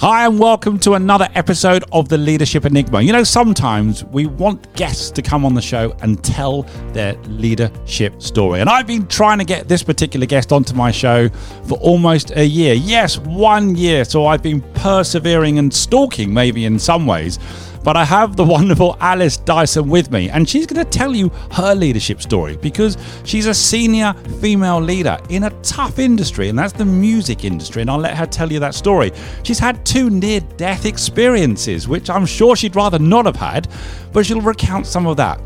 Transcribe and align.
Hi, 0.00 0.26
and 0.26 0.38
welcome 0.38 0.78
to 0.80 0.94
another 0.94 1.28
episode 1.34 1.82
of 1.90 2.08
the 2.08 2.16
Leadership 2.16 2.64
Enigma. 2.64 3.00
You 3.00 3.12
know, 3.12 3.24
sometimes 3.24 4.04
we 4.04 4.26
want 4.26 4.72
guests 4.76 5.10
to 5.10 5.22
come 5.22 5.44
on 5.44 5.54
the 5.54 5.60
show 5.60 5.92
and 6.02 6.22
tell 6.22 6.62
their 6.92 7.14
leadership 7.24 8.22
story. 8.22 8.60
And 8.60 8.70
I've 8.70 8.86
been 8.86 9.08
trying 9.08 9.38
to 9.38 9.44
get 9.44 9.66
this 9.66 9.82
particular 9.82 10.24
guest 10.24 10.52
onto 10.52 10.72
my 10.72 10.92
show 10.92 11.28
for 11.64 11.78
almost 11.78 12.30
a 12.36 12.44
year. 12.44 12.74
Yes, 12.74 13.18
one 13.18 13.74
year. 13.74 14.04
So 14.04 14.26
I've 14.26 14.40
been 14.40 14.60
persevering 14.74 15.58
and 15.58 15.74
stalking, 15.74 16.32
maybe 16.32 16.64
in 16.64 16.78
some 16.78 17.04
ways 17.04 17.40
but 17.88 17.96
I 17.96 18.04
have 18.04 18.36
the 18.36 18.44
wonderful 18.56 18.98
Alice 19.00 19.38
Dyson 19.38 19.88
with 19.88 20.10
me, 20.10 20.28
and 20.28 20.46
she's 20.46 20.66
going 20.66 20.84
to 20.84 20.90
tell 20.90 21.16
you 21.16 21.30
her 21.52 21.74
leadership 21.74 22.20
story 22.20 22.54
because 22.58 22.98
she's 23.24 23.46
a 23.46 23.54
senior 23.54 24.12
female 24.42 24.78
leader 24.78 25.18
in 25.30 25.44
a 25.44 25.50
tough 25.62 25.98
industry, 25.98 26.50
and 26.50 26.58
that's 26.58 26.74
the 26.74 26.84
music 26.84 27.46
industry. 27.46 27.80
And 27.80 27.90
I'll 27.90 27.96
let 27.96 28.14
her 28.14 28.26
tell 28.26 28.52
you 28.52 28.60
that 28.60 28.74
story. 28.74 29.10
She's 29.42 29.58
had 29.58 29.86
two 29.86 30.10
near 30.10 30.40
death 30.58 30.84
experiences, 30.84 31.88
which 31.88 32.10
I'm 32.10 32.26
sure 32.26 32.56
she'd 32.56 32.76
rather 32.76 32.98
not 32.98 33.24
have 33.24 33.36
had, 33.36 33.68
but 34.12 34.26
she'll 34.26 34.42
recount 34.42 34.86
some 34.86 35.06
of 35.06 35.16
that. 35.16 35.40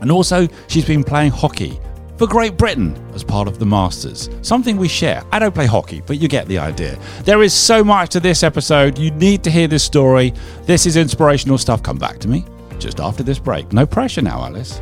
And 0.00 0.10
also, 0.10 0.48
she's 0.68 0.86
been 0.86 1.04
playing 1.04 1.32
hockey 1.32 1.78
for 2.16 2.26
Great 2.26 2.56
Britain 2.56 2.94
as 3.14 3.24
part 3.24 3.48
of 3.48 3.58
the 3.58 3.66
Masters. 3.66 4.30
Something 4.42 4.76
we 4.76 4.88
share. 4.88 5.22
I 5.32 5.38
don't 5.38 5.54
play 5.54 5.66
hockey, 5.66 6.02
but 6.06 6.18
you 6.18 6.28
get 6.28 6.46
the 6.46 6.58
idea. 6.58 6.98
There 7.24 7.42
is 7.42 7.52
so 7.52 7.82
much 7.82 8.10
to 8.10 8.20
this 8.20 8.42
episode. 8.42 8.98
You 8.98 9.10
need 9.12 9.42
to 9.44 9.50
hear 9.50 9.66
this 9.66 9.82
story. 9.82 10.32
This 10.62 10.86
is 10.86 10.96
inspirational 10.96 11.58
stuff. 11.58 11.82
Come 11.82 11.98
back 11.98 12.18
to 12.20 12.28
me 12.28 12.44
just 12.78 13.00
after 13.00 13.22
this 13.22 13.38
break. 13.38 13.72
No 13.72 13.86
pressure 13.86 14.22
now, 14.22 14.44
Alice. 14.44 14.80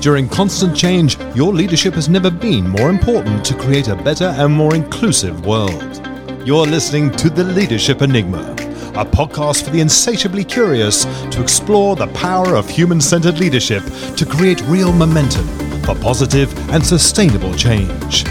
During 0.00 0.28
constant 0.28 0.76
change, 0.76 1.16
your 1.34 1.52
leadership 1.52 1.94
has 1.94 2.08
never 2.08 2.30
been 2.30 2.68
more 2.68 2.90
important 2.90 3.44
to 3.44 3.54
create 3.54 3.88
a 3.88 3.94
better 3.94 4.24
and 4.24 4.52
more 4.52 4.74
inclusive 4.74 5.46
world. 5.46 6.00
You're 6.44 6.66
listening 6.66 7.12
to 7.12 7.30
The 7.30 7.44
Leadership 7.44 8.02
Enigma, 8.02 8.50
a 8.96 9.04
podcast 9.04 9.62
for 9.62 9.70
the 9.70 9.80
insatiably 9.80 10.42
curious 10.42 11.04
to 11.30 11.40
explore 11.40 11.94
the 11.94 12.08
power 12.08 12.56
of 12.56 12.68
human 12.68 13.00
centered 13.00 13.38
leadership 13.38 13.84
to 14.16 14.26
create 14.26 14.60
real 14.62 14.92
momentum 14.92 15.71
for 15.84 15.94
positive 15.96 16.52
and 16.70 16.84
sustainable 16.84 17.54
change. 17.54 18.24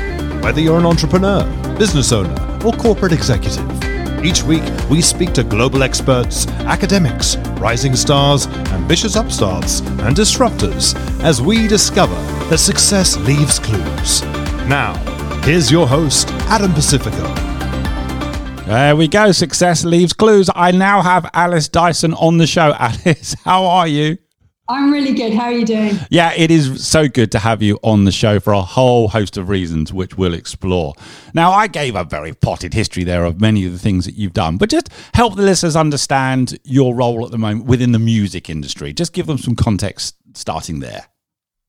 Whether 0.44 0.62
you're 0.62 0.80
an 0.80 0.86
entrepreneur, 0.86 1.44
business 1.78 2.12
owner, 2.12 2.36
or 2.66 2.74
corporate 2.74 3.12
executive, 3.12 3.70
each 4.24 4.44
week 4.44 4.64
we 4.90 5.02
speak 5.02 5.34
to 5.34 5.44
global 5.44 5.84
experts, 5.84 6.48
academics, 6.66 7.38
rising 7.60 7.96
stars, 7.96 8.48
ambitious 8.48 9.16
upstarts, 9.16 9.80
and 9.80 10.16
disruptors 10.16 10.96
as 11.24 11.42
we 11.42 11.68
discover 11.68 12.16
that 12.50 12.60
success 12.60 13.18
leaves 13.18 13.60
clues. 13.60 14.22
Now, 14.68 14.94
here's 15.44 15.72
your 15.72 15.88
host, 15.88 16.30
Adam 16.50 16.74
Pacifico. 16.74 17.34
There 18.66 18.96
we 18.96 19.08
go. 19.08 19.32
Success 19.32 19.84
leaves 19.84 20.14
clues. 20.14 20.50
I 20.56 20.72
now 20.72 21.02
have 21.02 21.30
Alice 21.34 21.68
Dyson 21.68 22.14
on 22.14 22.38
the 22.38 22.48
show. 22.48 22.74
Alice, 22.80 23.36
how 23.44 23.66
are 23.66 23.88
you? 23.88 24.18
I'm 24.72 24.90
really 24.90 25.14
good. 25.14 25.34
How 25.34 25.46
are 25.46 25.52
you 25.52 25.66
doing? 25.66 25.98
Yeah, 26.10 26.32
it 26.34 26.50
is 26.50 26.88
so 26.88 27.10
good 27.10 27.30
to 27.34 27.40
have 27.40 27.62
you 27.62 27.78
on 27.84 28.06
the 28.06 28.12
show 28.12 28.40
for 28.40 28.54
a 28.54 28.62
whole 28.62 29.10
host 29.10 29.36
of 29.36 29.50
reasons, 29.50 29.92
which 29.92 30.18
we'll 30.18 30.34
explore. 30.34 30.94
Now, 31.34 31.52
I 31.52 31.68
gave 31.68 31.94
a 31.94 32.06
very 32.06 32.34
potted 32.34 32.74
history 32.74 33.04
there 33.04 33.26
of 33.26 33.42
many 33.42 33.66
of 33.66 33.74
the 33.74 33.80
things 33.80 34.06
that 34.06 34.16
you've 34.16 34.32
done, 34.32 34.56
but 34.56 34.70
just 34.70 34.88
help 35.14 35.36
the 35.36 35.42
listeners 35.42 35.76
understand 35.76 36.58
your 36.64 36.96
role 36.96 37.26
at 37.26 37.32
the 37.32 37.38
moment 37.38 37.66
within 37.66 37.92
the 37.92 38.00
music 38.00 38.50
industry. 38.50 38.94
Just 38.94 39.12
give 39.12 39.28
them 39.28 39.38
some 39.38 39.58
context 39.58 40.16
starting 40.36 40.80
there. 40.80 41.06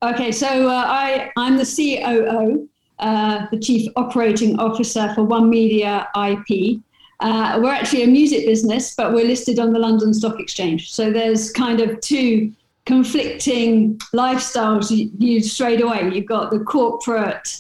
Okay, 0.05 0.31
so 0.31 0.69
uh, 0.69 0.85
I, 0.87 1.33
I'm 1.37 1.57
the 1.57 1.65
COO, 1.65 2.69
uh, 3.01 3.47
the 3.51 3.59
Chief 3.59 3.91
Operating 3.97 4.61
Officer 4.61 5.13
for 5.17 5.25
One 5.25 5.51
Media 5.51 6.09
IP. 6.17 6.79
Uh, 7.19 7.59
we're 7.61 7.73
actually 7.73 8.05
a 8.05 8.09
music 8.09 8.47
business, 8.47 8.95
but 8.95 9.13
we're 9.13 9.27
listed 9.27 9.59
on 9.59 9.73
the 9.73 9.79
London 9.81 10.15
Stock 10.15 10.39
Exchange. 10.39 10.93
So 10.93 11.11
there's 11.11 11.51
kind 11.51 11.81
of 11.81 12.01
two 12.01 12.53
conflicting 12.85 13.97
lifestyles 14.15 14.91
you, 14.91 15.11
you 15.19 15.43
straight 15.43 15.81
away. 15.81 16.11
You've 16.13 16.27
got 16.27 16.51
the 16.51 16.61
corporate 16.61 17.57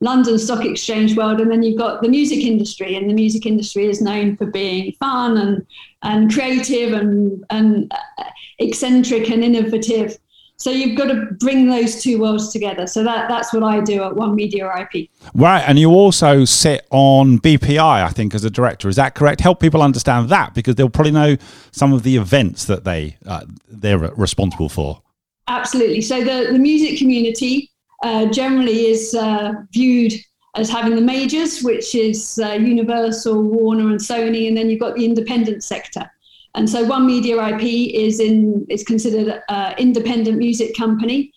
London 0.00 0.38
Stock 0.38 0.64
Exchange 0.64 1.16
world, 1.16 1.40
and 1.40 1.50
then 1.50 1.62
you've 1.62 1.78
got 1.78 2.02
the 2.02 2.08
music 2.08 2.44
industry, 2.44 2.94
and 2.94 3.08
the 3.08 3.14
music 3.14 3.46
industry 3.46 3.86
is 3.86 4.00
known 4.00 4.36
for 4.36 4.46
being 4.46 4.92
fun 4.92 5.36
and 5.38 5.66
and 6.02 6.32
creative 6.32 6.92
and 6.92 7.44
and 7.50 7.92
uh, 7.92 8.24
eccentric 8.58 9.30
and 9.30 9.42
innovative. 9.42 10.18
So 10.58 10.70
you've 10.70 10.98
got 10.98 11.06
to 11.06 11.26
bring 11.38 11.68
those 11.68 12.02
two 12.02 12.18
worlds 12.18 12.52
together. 12.52 12.88
So 12.88 13.04
that 13.04 13.28
that's 13.28 13.54
what 13.54 13.62
I 13.62 13.80
do 13.80 14.02
at 14.02 14.16
One 14.16 14.34
Media 14.34 14.68
IP. 14.80 15.08
Right, 15.32 15.60
and 15.60 15.78
you 15.78 15.90
also 15.90 16.44
sit 16.44 16.84
on 16.90 17.38
BPI, 17.38 17.78
I 17.78 18.08
think, 18.10 18.34
as 18.34 18.44
a 18.44 18.50
director. 18.50 18.88
Is 18.88 18.96
that 18.96 19.14
correct? 19.14 19.40
Help 19.40 19.60
people 19.60 19.82
understand 19.82 20.28
that 20.30 20.54
because 20.54 20.74
they'll 20.74 20.90
probably 20.90 21.12
know 21.12 21.36
some 21.70 21.92
of 21.92 22.02
the 22.02 22.16
events 22.16 22.64
that 22.64 22.82
they 22.82 23.16
uh, 23.24 23.44
they're 23.68 23.98
responsible 23.98 24.68
for. 24.68 25.00
Absolutely. 25.46 26.00
So 26.00 26.24
the 26.24 26.52
the 26.52 26.58
music 26.58 26.98
community 26.98 27.70
uh, 28.02 28.26
generally 28.26 28.86
is 28.86 29.14
uh, 29.14 29.52
viewed 29.72 30.12
as 30.56 30.68
having 30.68 30.96
the 30.96 31.00
majors, 31.00 31.62
which 31.62 31.94
is 31.94 32.40
uh, 32.42 32.52
Universal, 32.52 33.44
Warner, 33.44 33.90
and 33.90 34.00
Sony, 34.00 34.48
and 34.48 34.56
then 34.56 34.70
you've 34.70 34.80
got 34.80 34.96
the 34.96 35.04
independent 35.04 35.62
sector. 35.62 36.10
And 36.58 36.68
so 36.68 36.82
One 36.82 37.06
Media 37.06 37.40
IP 37.50 37.62
is 37.94 38.18
in 38.18 38.66
is 38.68 38.82
considered 38.82 39.40
an 39.48 39.74
independent 39.78 40.38
music 40.38 40.76
company, 40.76 41.32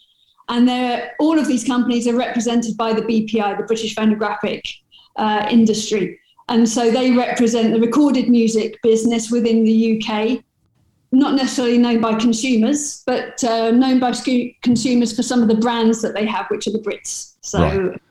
and 0.49 0.67
there 0.67 1.11
all 1.19 1.37
of 1.37 1.47
these 1.47 1.63
companies 1.63 2.07
are 2.07 2.15
represented 2.15 2.75
by 2.75 2.91
the 2.91 3.03
BPI, 3.03 3.55
the 3.55 3.63
British 3.63 3.93
Phonographic 3.93 4.65
uh, 5.17 5.47
Industry, 5.51 6.19
and 6.49 6.67
so 6.67 6.89
they 6.89 7.11
represent 7.11 7.71
the 7.71 7.79
recorded 7.79 8.29
music 8.29 8.81
business 8.81 9.29
within 9.29 9.63
the 9.63 10.01
UK. 10.01 10.43
Not 11.11 11.35
necessarily 11.35 11.77
known 11.77 12.01
by 12.01 12.15
consumers, 12.15 13.03
but 13.05 13.43
uh, 13.43 13.69
known 13.69 13.99
by 13.99 14.13
sc- 14.13 14.55
consumers 14.63 15.15
for 15.15 15.21
some 15.21 15.43
of 15.43 15.49
the 15.49 15.55
brands 15.55 16.01
that 16.01 16.15
they 16.15 16.25
have, 16.25 16.47
which 16.49 16.65
are 16.65 16.71
the 16.71 16.79
Brits. 16.79 17.35
So, 17.41 17.59
right. 17.59 18.01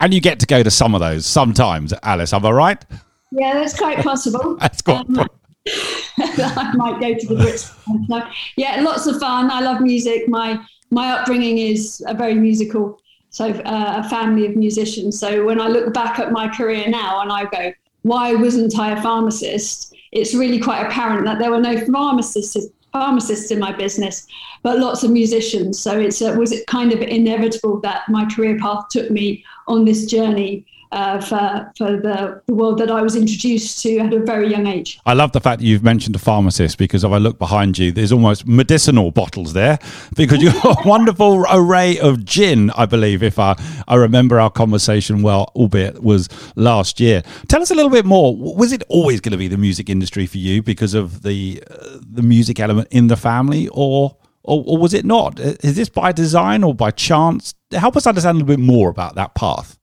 and 0.00 0.12
you 0.12 0.20
get 0.20 0.38
to 0.40 0.46
go 0.46 0.62
to 0.62 0.70
some 0.70 0.94
of 0.94 1.00
those 1.00 1.24
sometimes, 1.24 1.94
Alice. 2.02 2.34
Am 2.34 2.44
I 2.44 2.50
right? 2.50 2.84
Yeah, 3.30 3.54
that's 3.54 3.78
quite 3.78 4.00
possible. 4.00 4.56
that's 4.60 4.82
quite. 4.82 5.08
Um, 5.08 5.30
I 5.68 6.72
might 6.74 7.00
go 7.00 7.14
to 7.14 7.26
the 7.26 7.34
Brits. 7.34 8.32
yeah, 8.56 8.80
lots 8.80 9.06
of 9.06 9.18
fun. 9.18 9.50
I 9.50 9.60
love 9.60 9.80
music. 9.80 10.28
My 10.28 10.64
my 10.90 11.12
upbringing 11.12 11.58
is 11.58 12.02
a 12.06 12.14
very 12.14 12.34
musical, 12.34 13.00
so 13.30 13.50
uh, 13.50 14.02
a 14.04 14.08
family 14.08 14.46
of 14.46 14.56
musicians. 14.56 15.18
So 15.18 15.44
when 15.44 15.60
I 15.60 15.68
look 15.68 15.94
back 15.94 16.18
at 16.18 16.32
my 16.32 16.48
career 16.48 16.88
now 16.88 17.22
and 17.22 17.32
I 17.32 17.44
go, 17.46 17.72
why 18.02 18.34
wasn't 18.34 18.78
I 18.78 18.92
a 18.92 19.02
pharmacist? 19.02 19.94
It's 20.10 20.34
really 20.34 20.58
quite 20.58 20.86
apparent 20.86 21.24
that 21.26 21.38
there 21.38 21.50
were 21.50 21.60
no 21.60 21.78
pharmacists 21.86 22.56
pharmacists 22.92 23.50
in 23.50 23.58
my 23.58 23.72
business, 23.72 24.26
but 24.62 24.78
lots 24.78 25.02
of 25.02 25.10
musicians. 25.10 25.78
So 25.78 25.98
it's 25.98 26.20
uh, 26.20 26.34
was 26.38 26.52
it 26.52 26.66
kind 26.66 26.92
of 26.92 27.00
inevitable 27.00 27.80
that 27.80 28.02
my 28.08 28.26
career 28.26 28.58
path 28.58 28.84
took 28.90 29.10
me 29.10 29.44
on 29.66 29.84
this 29.84 30.04
journey 30.06 30.66
uh, 30.92 31.20
for, 31.20 31.72
for 31.76 31.96
the, 31.96 32.42
the 32.46 32.54
world 32.54 32.78
that 32.78 32.90
I 32.90 33.00
was 33.00 33.16
introduced 33.16 33.82
to 33.82 33.98
at 33.98 34.12
a 34.12 34.20
very 34.20 34.50
young 34.50 34.66
age. 34.66 35.00
I 35.06 35.14
love 35.14 35.32
the 35.32 35.40
fact 35.40 35.60
that 35.60 35.64
you've 35.64 35.82
mentioned 35.82 36.14
a 36.14 36.18
pharmacist 36.18 36.76
because 36.76 37.02
if 37.02 37.10
I 37.10 37.16
look 37.16 37.38
behind 37.38 37.78
you, 37.78 37.92
there's 37.92 38.12
almost 38.12 38.46
medicinal 38.46 39.10
bottles 39.10 39.54
there 39.54 39.78
because 40.14 40.42
you've 40.42 40.62
got 40.62 40.84
a 40.84 40.88
wonderful 40.88 41.46
array 41.50 41.98
of 41.98 42.24
gin, 42.24 42.70
I 42.72 42.84
believe, 42.84 43.22
if 43.22 43.38
I, 43.38 43.56
I 43.88 43.94
remember 43.94 44.38
our 44.38 44.50
conversation 44.50 45.22
well, 45.22 45.50
albeit 45.56 46.02
was 46.02 46.28
last 46.56 47.00
year. 47.00 47.22
Tell 47.48 47.62
us 47.62 47.70
a 47.70 47.74
little 47.74 47.90
bit 47.90 48.04
more. 48.04 48.36
Was 48.36 48.72
it 48.72 48.82
always 48.88 49.20
going 49.20 49.32
to 49.32 49.38
be 49.38 49.48
the 49.48 49.56
music 49.56 49.88
industry 49.88 50.26
for 50.26 50.38
you 50.38 50.62
because 50.62 50.92
of 50.92 51.22
the, 51.22 51.62
uh, 51.70 51.98
the 52.00 52.22
music 52.22 52.60
element 52.60 52.88
in 52.90 53.06
the 53.06 53.16
family 53.16 53.68
or, 53.68 54.16
or, 54.42 54.62
or 54.66 54.76
was 54.76 54.92
it 54.92 55.06
not? 55.06 55.40
Is 55.40 55.76
this 55.76 55.88
by 55.88 56.12
design 56.12 56.62
or 56.62 56.74
by 56.74 56.90
chance? 56.90 57.54
Help 57.70 57.96
us 57.96 58.06
understand 58.06 58.36
a 58.36 58.40
little 58.40 58.56
bit 58.56 58.62
more 58.62 58.90
about 58.90 59.14
that 59.14 59.34
path 59.34 59.78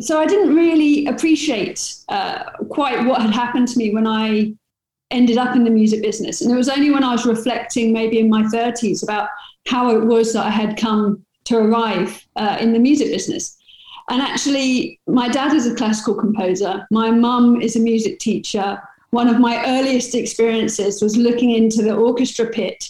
so 0.00 0.20
I 0.20 0.26
didn't 0.26 0.54
really 0.54 1.06
appreciate 1.06 1.94
uh, 2.08 2.50
quite 2.70 3.04
what 3.04 3.20
had 3.22 3.30
happened 3.30 3.68
to 3.68 3.78
me 3.78 3.92
when 3.92 4.06
I 4.06 4.54
ended 5.10 5.38
up 5.38 5.56
in 5.56 5.64
the 5.64 5.70
music 5.70 6.02
business. 6.02 6.40
And 6.40 6.52
it 6.52 6.56
was 6.56 6.68
only 6.68 6.90
when 6.90 7.04
I 7.04 7.12
was 7.12 7.26
reflecting, 7.26 7.92
maybe 7.92 8.18
in 8.18 8.30
my 8.30 8.42
30s, 8.42 9.02
about 9.02 9.28
how 9.66 9.90
it 9.90 10.04
was 10.04 10.32
that 10.32 10.46
I 10.46 10.50
had 10.50 10.76
come 10.76 11.24
to 11.44 11.58
arrive 11.58 12.26
uh, 12.36 12.56
in 12.60 12.72
the 12.72 12.78
music 12.78 13.08
business. 13.08 13.56
And 14.08 14.22
actually, 14.22 15.00
my 15.06 15.28
dad 15.28 15.52
is 15.52 15.66
a 15.66 15.74
classical 15.74 16.14
composer. 16.14 16.86
My 16.90 17.10
mum 17.10 17.60
is 17.60 17.76
a 17.76 17.80
music 17.80 18.18
teacher. 18.18 18.80
One 19.10 19.28
of 19.28 19.38
my 19.38 19.64
earliest 19.66 20.14
experiences 20.14 21.02
was 21.02 21.16
looking 21.16 21.50
into 21.50 21.82
the 21.82 21.94
orchestra 21.94 22.46
pit 22.46 22.88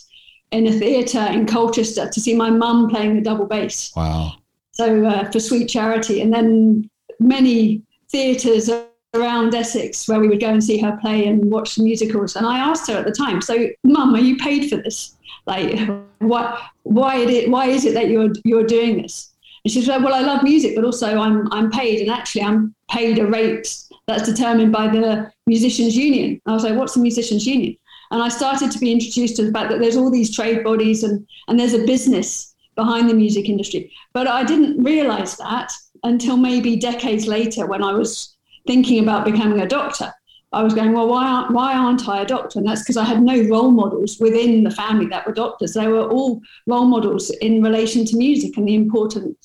in 0.50 0.66
a 0.66 0.72
theatre 0.72 1.26
in 1.26 1.46
Colchester 1.46 2.08
to 2.08 2.20
see 2.20 2.34
my 2.34 2.50
mum 2.50 2.88
playing 2.88 3.16
the 3.16 3.22
double 3.22 3.46
bass. 3.46 3.92
Wow. 3.94 4.34
So 4.72 5.04
uh, 5.04 5.30
for 5.30 5.40
Sweet 5.40 5.68
Charity. 5.68 6.20
And 6.20 6.32
then 6.32 6.89
many 7.20 7.82
theatres 8.10 8.70
around 9.14 9.54
Essex 9.54 10.08
where 10.08 10.20
we 10.20 10.28
would 10.28 10.40
go 10.40 10.48
and 10.48 10.62
see 10.62 10.78
her 10.78 10.96
play 11.00 11.26
and 11.26 11.44
watch 11.50 11.76
the 11.76 11.82
musicals. 11.82 12.36
And 12.36 12.46
I 12.46 12.58
asked 12.58 12.90
her 12.90 12.96
at 12.96 13.04
the 13.04 13.12
time, 13.12 13.40
"So, 13.40 13.68
Mum, 13.84 14.14
are 14.14 14.20
you 14.20 14.36
paid 14.36 14.68
for 14.68 14.76
this? 14.76 15.16
Like, 15.46 15.78
what? 16.18 16.58
Why 16.82 17.18
it? 17.18 17.50
Why 17.50 17.66
is 17.66 17.84
it 17.84 17.94
that 17.94 18.08
you're 18.08 18.32
you're 18.44 18.66
doing 18.66 19.02
this?" 19.02 19.30
And 19.64 19.72
she 19.72 19.82
said, 19.82 20.02
"Well, 20.02 20.14
I 20.14 20.20
love 20.20 20.42
music, 20.42 20.74
but 20.74 20.84
also 20.84 21.18
I'm 21.18 21.52
I'm 21.52 21.70
paid, 21.70 22.00
and 22.00 22.10
actually 22.10 22.42
I'm 22.42 22.74
paid 22.88 23.18
a 23.18 23.26
rate 23.26 23.68
that's 24.10 24.28
determined 24.28 24.72
by 24.72 24.88
the 24.88 25.30
musicians 25.46 25.96
union. 25.96 26.40
I 26.46 26.52
was 26.52 26.64
like, 26.64 26.76
what's 26.76 26.94
the 26.94 27.00
musicians 27.00 27.46
union? 27.46 27.76
And 28.10 28.22
I 28.22 28.28
started 28.28 28.70
to 28.72 28.78
be 28.78 28.90
introduced 28.90 29.36
to 29.36 29.44
the 29.44 29.52
fact 29.52 29.70
that 29.70 29.78
there's 29.78 29.96
all 29.96 30.10
these 30.10 30.34
trade 30.34 30.64
bodies 30.64 31.04
and, 31.04 31.26
and 31.46 31.58
there's 31.58 31.74
a 31.74 31.86
business 31.86 32.54
behind 32.74 33.08
the 33.08 33.14
music 33.14 33.48
industry. 33.48 33.92
But 34.12 34.26
I 34.26 34.42
didn't 34.42 34.82
realize 34.82 35.36
that 35.36 35.72
until 36.04 36.36
maybe 36.36 36.76
decades 36.76 37.26
later 37.26 37.66
when 37.66 37.82
I 37.82 37.92
was 37.92 38.36
thinking 38.66 39.02
about 39.02 39.24
becoming 39.24 39.60
a 39.60 39.68
doctor. 39.68 40.12
I 40.52 40.64
was 40.64 40.74
going, 40.74 40.92
well, 40.92 41.06
why 41.06 41.26
aren't, 41.26 41.52
why 41.52 41.74
aren't 41.74 42.08
I 42.08 42.22
a 42.22 42.26
doctor? 42.26 42.58
And 42.58 42.66
that's 42.66 42.82
because 42.82 42.96
I 42.96 43.04
had 43.04 43.22
no 43.22 43.40
role 43.48 43.70
models 43.70 44.18
within 44.18 44.64
the 44.64 44.70
family 44.70 45.06
that 45.06 45.24
were 45.24 45.32
doctors. 45.32 45.74
They 45.74 45.86
were 45.86 46.08
all 46.08 46.40
role 46.66 46.86
models 46.86 47.30
in 47.30 47.62
relation 47.62 48.04
to 48.06 48.16
music 48.16 48.56
and 48.56 48.66
the 48.66 48.74
important 48.74 49.36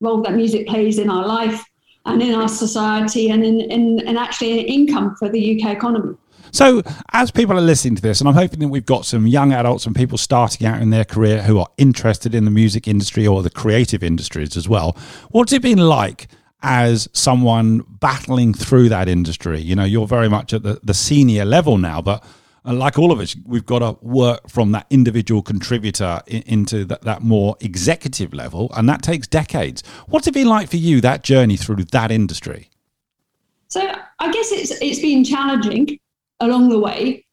role 0.00 0.22
that 0.22 0.34
music 0.34 0.68
plays 0.68 0.98
in 0.98 1.10
our 1.10 1.26
life 1.26 1.64
and 2.06 2.22
in 2.22 2.34
our 2.34 2.48
society 2.48 3.30
and 3.30 3.44
in, 3.44 3.60
in, 3.60 4.06
and 4.06 4.16
actually 4.16 4.60
in 4.60 4.66
income 4.66 5.16
for 5.18 5.28
the 5.28 5.60
UK 5.60 5.72
economy. 5.72 6.14
So, 6.52 6.82
as 7.14 7.30
people 7.30 7.56
are 7.56 7.62
listening 7.62 7.96
to 7.96 8.02
this, 8.02 8.20
and 8.20 8.28
I'm 8.28 8.34
hoping 8.34 8.58
that 8.60 8.68
we've 8.68 8.84
got 8.84 9.06
some 9.06 9.26
young 9.26 9.54
adults 9.54 9.86
and 9.86 9.96
people 9.96 10.18
starting 10.18 10.66
out 10.66 10.82
in 10.82 10.90
their 10.90 11.06
career 11.06 11.42
who 11.42 11.58
are 11.58 11.68
interested 11.78 12.34
in 12.34 12.44
the 12.44 12.50
music 12.50 12.86
industry 12.86 13.26
or 13.26 13.42
the 13.42 13.48
creative 13.48 14.02
industries 14.02 14.54
as 14.54 14.68
well, 14.68 14.94
what's 15.30 15.54
it 15.54 15.62
been 15.62 15.78
like 15.78 16.28
as 16.62 17.08
someone 17.14 17.78
battling 18.00 18.52
through 18.52 18.90
that 18.90 19.08
industry? 19.08 19.60
You 19.60 19.74
know, 19.74 19.84
you're 19.84 20.06
very 20.06 20.28
much 20.28 20.52
at 20.52 20.62
the, 20.62 20.78
the 20.82 20.92
senior 20.92 21.46
level 21.46 21.78
now, 21.78 22.02
but 22.02 22.22
uh, 22.66 22.74
like 22.74 22.98
all 22.98 23.12
of 23.12 23.18
us, 23.18 23.34
we've 23.46 23.64
got 23.64 23.78
to 23.78 23.96
work 24.04 24.50
from 24.50 24.72
that 24.72 24.86
individual 24.90 25.40
contributor 25.40 26.20
in, 26.26 26.42
into 26.42 26.84
that, 26.84 27.00
that 27.00 27.22
more 27.22 27.56
executive 27.62 28.34
level, 28.34 28.70
and 28.76 28.86
that 28.90 29.00
takes 29.00 29.26
decades. 29.26 29.82
What's 30.06 30.26
it 30.26 30.34
been 30.34 30.48
like 30.48 30.68
for 30.68 30.76
you, 30.76 31.00
that 31.00 31.24
journey 31.24 31.56
through 31.56 31.76
that 31.76 32.10
industry? 32.10 32.68
So 33.68 33.80
I 34.18 34.30
guess 34.30 34.52
it's 34.52 34.70
it's 34.82 35.00
been 35.00 35.24
challenging 35.24 35.98
along 36.42 36.68
the 36.68 36.78
way, 36.78 37.24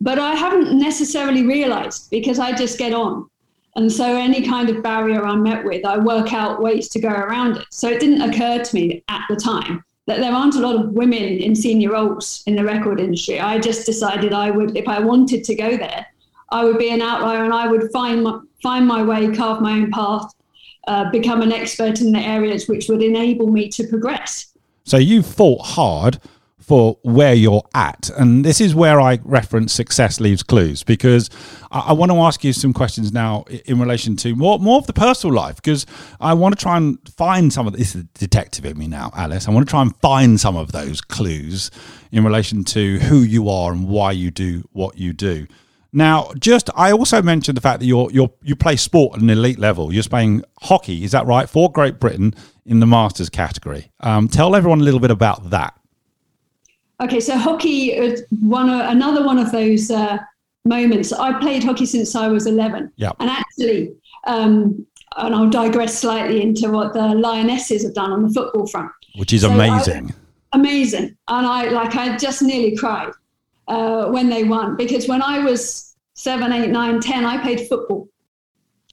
but 0.00 0.18
I 0.18 0.34
haven't 0.34 0.78
necessarily 0.78 1.44
realized 1.44 2.10
because 2.10 2.38
I 2.38 2.52
just 2.52 2.78
get 2.78 2.92
on. 2.92 3.28
And 3.76 3.90
so 3.90 4.04
any 4.04 4.42
kind 4.42 4.68
of 4.70 4.82
barrier 4.82 5.24
I'm 5.24 5.42
met 5.42 5.64
with, 5.64 5.84
I 5.84 5.98
work 5.98 6.32
out 6.32 6.60
ways 6.60 6.88
to 6.90 7.00
go 7.00 7.08
around 7.08 7.58
it. 7.58 7.66
So 7.70 7.88
it 7.88 8.00
didn't 8.00 8.22
occur 8.22 8.62
to 8.62 8.74
me 8.74 9.04
at 9.08 9.24
the 9.28 9.36
time 9.36 9.84
that 10.06 10.20
there 10.20 10.32
aren't 10.32 10.56
a 10.56 10.60
lot 10.60 10.74
of 10.74 10.90
women 10.92 11.22
in 11.22 11.54
senior 11.54 11.92
roles 11.92 12.42
in 12.46 12.56
the 12.56 12.64
record 12.64 12.98
industry. 12.98 13.38
I 13.38 13.58
just 13.58 13.86
decided 13.86 14.32
I 14.32 14.50
would, 14.50 14.76
if 14.76 14.88
I 14.88 14.98
wanted 14.98 15.44
to 15.44 15.54
go 15.54 15.76
there, 15.76 16.06
I 16.50 16.64
would 16.64 16.78
be 16.78 16.90
an 16.90 17.02
outlier 17.02 17.44
and 17.44 17.52
I 17.52 17.68
would 17.68 17.92
find 17.92 18.24
my, 18.24 18.40
find 18.62 18.86
my 18.86 19.02
way, 19.02 19.30
carve 19.34 19.60
my 19.60 19.72
own 19.72 19.90
path, 19.90 20.32
uh, 20.88 21.10
become 21.10 21.42
an 21.42 21.52
expert 21.52 22.00
in 22.00 22.12
the 22.12 22.20
areas 22.20 22.68
which 22.68 22.88
would 22.88 23.02
enable 23.02 23.48
me 23.48 23.68
to 23.68 23.86
progress. 23.86 24.54
So 24.84 24.96
you 24.96 25.22
fought 25.22 25.60
hard 25.60 26.18
for 26.68 26.98
where 27.02 27.32
you're 27.32 27.64
at. 27.74 28.10
And 28.18 28.44
this 28.44 28.60
is 28.60 28.74
where 28.74 29.00
I 29.00 29.18
reference 29.24 29.72
success 29.72 30.20
leaves 30.20 30.42
clues 30.42 30.84
because 30.84 31.30
I, 31.72 31.80
I, 31.88 31.92
want 31.94 32.12
to 32.12 32.18
ask 32.18 32.44
you 32.44 32.52
some 32.52 32.74
questions 32.74 33.10
now 33.10 33.44
in 33.64 33.80
relation 33.80 34.16
to 34.16 34.36
more 34.36 34.58
more 34.58 34.76
of 34.76 34.86
the 34.86 34.92
personal 34.92 35.34
life 35.34 35.56
because 35.56 35.86
I 36.20 36.34
want 36.34 36.56
to 36.56 36.62
try 36.62 36.76
and 36.76 36.98
find 37.16 37.50
some 37.50 37.66
of 37.66 37.72
this 37.72 37.94
is 37.94 38.04
detective 38.14 38.66
in 38.66 38.76
me 38.76 38.86
now, 38.86 39.10
Alice. 39.16 39.48
I 39.48 39.50
want 39.50 39.66
to 39.66 39.70
try 39.70 39.80
and 39.80 39.96
find 39.96 40.38
some 40.38 40.56
of 40.56 40.72
those 40.72 41.00
clues 41.00 41.70
in 42.12 42.22
relation 42.22 42.64
to 42.64 42.98
who 42.98 43.20
you 43.20 43.48
are 43.48 43.72
and 43.72 43.88
why 43.88 44.12
you 44.12 44.30
do 44.30 44.68
what 44.72 44.98
you 44.98 45.14
do. 45.14 45.46
Now, 45.90 46.30
just 46.38 46.68
I 46.76 46.92
also 46.92 47.22
mentioned 47.22 47.56
the 47.56 47.62
fact 47.62 47.80
that 47.80 47.86
you're 47.86 48.10
you're 48.10 48.30
you 48.42 48.54
play 48.54 48.76
sport 48.76 49.16
at 49.16 49.22
an 49.22 49.30
elite 49.30 49.58
level. 49.58 49.92
You're 49.92 50.04
playing 50.04 50.44
hockey, 50.60 51.02
is 51.02 51.12
that 51.12 51.26
right? 51.26 51.48
For 51.48 51.72
Great 51.72 51.98
Britain 51.98 52.34
in 52.66 52.80
the 52.80 52.86
Masters 52.86 53.30
category. 53.30 53.90
Um, 54.00 54.28
tell 54.28 54.54
everyone 54.54 54.80
a 54.80 54.84
little 54.84 55.00
bit 55.00 55.10
about 55.10 55.48
that. 55.48 55.77
Okay, 57.00 57.20
so 57.20 57.36
hockey 57.36 57.92
is 57.92 58.24
one 58.40 58.68
another 58.68 59.24
one 59.24 59.38
of 59.38 59.52
those 59.52 59.90
uh, 59.90 60.18
moments. 60.64 61.12
I 61.12 61.38
played 61.38 61.62
hockey 61.62 61.86
since 61.86 62.14
I 62.16 62.28
was 62.28 62.46
11. 62.46 62.92
Yeah. 62.96 63.12
And 63.20 63.30
actually, 63.30 63.94
um, 64.26 64.86
and 65.16 65.34
I'll 65.34 65.50
digress 65.50 65.98
slightly 65.98 66.42
into 66.42 66.70
what 66.70 66.92
the 66.92 67.14
Lionesses 67.14 67.84
have 67.84 67.94
done 67.94 68.12
on 68.12 68.22
the 68.22 68.30
football 68.30 68.66
front, 68.66 68.90
which 69.16 69.32
is 69.32 69.42
so 69.42 69.50
amazing. 69.50 70.10
I, 70.52 70.58
amazing, 70.58 71.16
and 71.28 71.46
I 71.46 71.68
like 71.70 71.94
I 71.94 72.16
just 72.16 72.42
nearly 72.42 72.76
cried 72.76 73.12
uh, 73.68 74.06
when 74.06 74.28
they 74.28 74.44
won 74.44 74.76
because 74.76 75.08
when 75.08 75.22
I 75.22 75.38
was 75.40 75.96
seven, 76.14 76.52
eight, 76.52 76.70
nine, 76.70 77.00
ten, 77.00 77.24
I 77.24 77.40
played 77.42 77.68
football, 77.68 78.08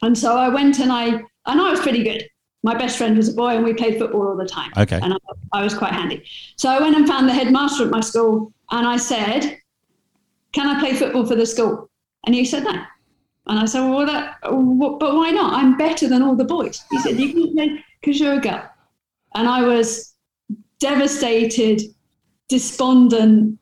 and 0.02 0.18
so 0.18 0.38
I 0.38 0.50
went 0.50 0.80
and 0.80 0.92
I 0.92 1.06
and 1.08 1.62
I 1.62 1.72
was 1.72 1.80
pretty 1.80 2.04
good 2.04 2.28
my 2.66 2.76
best 2.76 2.98
friend 2.98 3.16
was 3.16 3.30
a 3.30 3.34
boy 3.34 3.56
and 3.56 3.64
we 3.64 3.76
played 3.76 4.00
football 4.00 4.28
all 4.28 4.36
the 4.36 4.48
time. 4.48 4.72
Okay. 4.76 5.00
And 5.00 5.14
I, 5.14 5.18
I, 5.54 5.64
was 5.64 5.76
quite 5.76 5.94
handy. 5.94 6.24
So 6.56 6.68
I 6.68 6.80
went 6.80 6.96
and 6.96 7.08
found 7.08 7.30
the 7.30 7.34
headmaster 7.34 7.84
at 7.84 7.92
my 7.92 8.00
school 8.00 8.52
and 8.72 8.88
I 8.88 8.98
said, 8.98 9.60
Can 10.52 10.68
I 10.68 10.80
play 10.80 10.96
football 10.96 11.28
for 11.28 11.36
the 11.36 11.46
school? 11.46 11.92
And 12.26 12.34
he 12.34 12.44
said, 12.44 12.64
No. 12.64 12.74
And 13.46 13.60
I 13.60 13.66
said, 13.66 13.88
Well, 13.88 14.08
that, 14.08 14.40
but 14.42 15.16
why 15.16 15.30
not? 15.30 15.54
I'm 15.54 15.78
better 15.78 16.10
than 16.10 16.24
all 16.24 16.36
the 16.36 16.44
boys. 16.44 16.84
He 16.90 16.98
said, 17.02 17.20
You 17.20 17.34
can 17.34 17.54
play 17.54 17.86
because 18.02 18.20
you're 18.20 18.34
a 18.34 18.42
girl. 18.42 18.68
And 19.36 19.48
I 19.48 19.62
was 19.62 20.16
devastated, 20.80 21.84
despondent, 22.50 23.60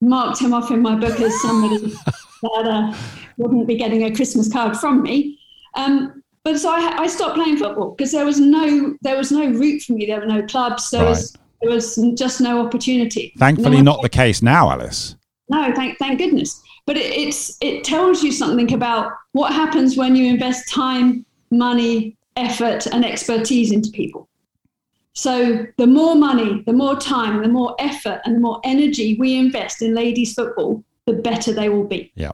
marked 0.00 0.40
him 0.40 0.54
off 0.54 0.70
in 0.70 0.80
my 0.80 0.94
book 0.94 1.20
as 1.20 1.38
somebody 1.42 1.78
that 2.42 2.64
uh, 2.64 2.96
wouldn't 3.36 3.66
be 3.66 3.76
getting 3.76 4.04
a 4.04 4.14
Christmas 4.14 4.50
card 4.50 4.74
from 4.74 5.02
me. 5.02 5.38
Um, 5.74 6.22
but 6.46 6.60
so 6.60 6.70
I, 6.70 6.94
I 6.98 7.06
stopped 7.08 7.34
playing 7.34 7.56
football 7.56 7.90
because 7.90 8.12
there 8.12 8.24
was 8.24 8.38
no 8.38 8.96
there 9.02 9.16
was 9.16 9.32
no 9.32 9.48
route 9.50 9.82
for 9.82 9.94
me. 9.94 10.06
There 10.06 10.20
were 10.20 10.26
no 10.26 10.46
clubs. 10.46 10.90
There 10.90 11.02
right. 11.02 11.08
was 11.08 11.36
there 11.60 11.72
was 11.72 11.98
just 12.14 12.40
no 12.40 12.64
opportunity. 12.64 13.32
Thankfully, 13.36 13.82
not 13.82 14.00
the 14.00 14.08
case 14.08 14.42
now, 14.42 14.70
Alice. 14.70 15.16
No, 15.48 15.72
thank 15.74 15.98
thank 15.98 16.20
goodness. 16.20 16.62
But 16.84 16.98
it, 16.98 17.12
it's 17.12 17.58
it 17.60 17.82
tells 17.82 18.22
you 18.22 18.30
something 18.30 18.72
about 18.72 19.10
what 19.32 19.54
happens 19.54 19.96
when 19.96 20.14
you 20.14 20.30
invest 20.30 20.70
time, 20.70 21.26
money, 21.50 22.16
effort, 22.36 22.86
and 22.86 23.04
expertise 23.04 23.72
into 23.72 23.90
people. 23.90 24.28
So 25.14 25.66
the 25.78 25.86
more 25.88 26.14
money, 26.14 26.62
the 26.64 26.72
more 26.72 26.94
time, 26.94 27.42
the 27.42 27.48
more 27.48 27.74
effort, 27.80 28.20
and 28.24 28.36
the 28.36 28.40
more 28.40 28.60
energy 28.62 29.16
we 29.18 29.36
invest 29.36 29.82
in 29.82 29.96
ladies 29.96 30.34
football, 30.34 30.84
the 31.06 31.14
better 31.14 31.52
they 31.52 31.70
will 31.70 31.88
be. 31.88 32.12
Yeah. 32.14 32.30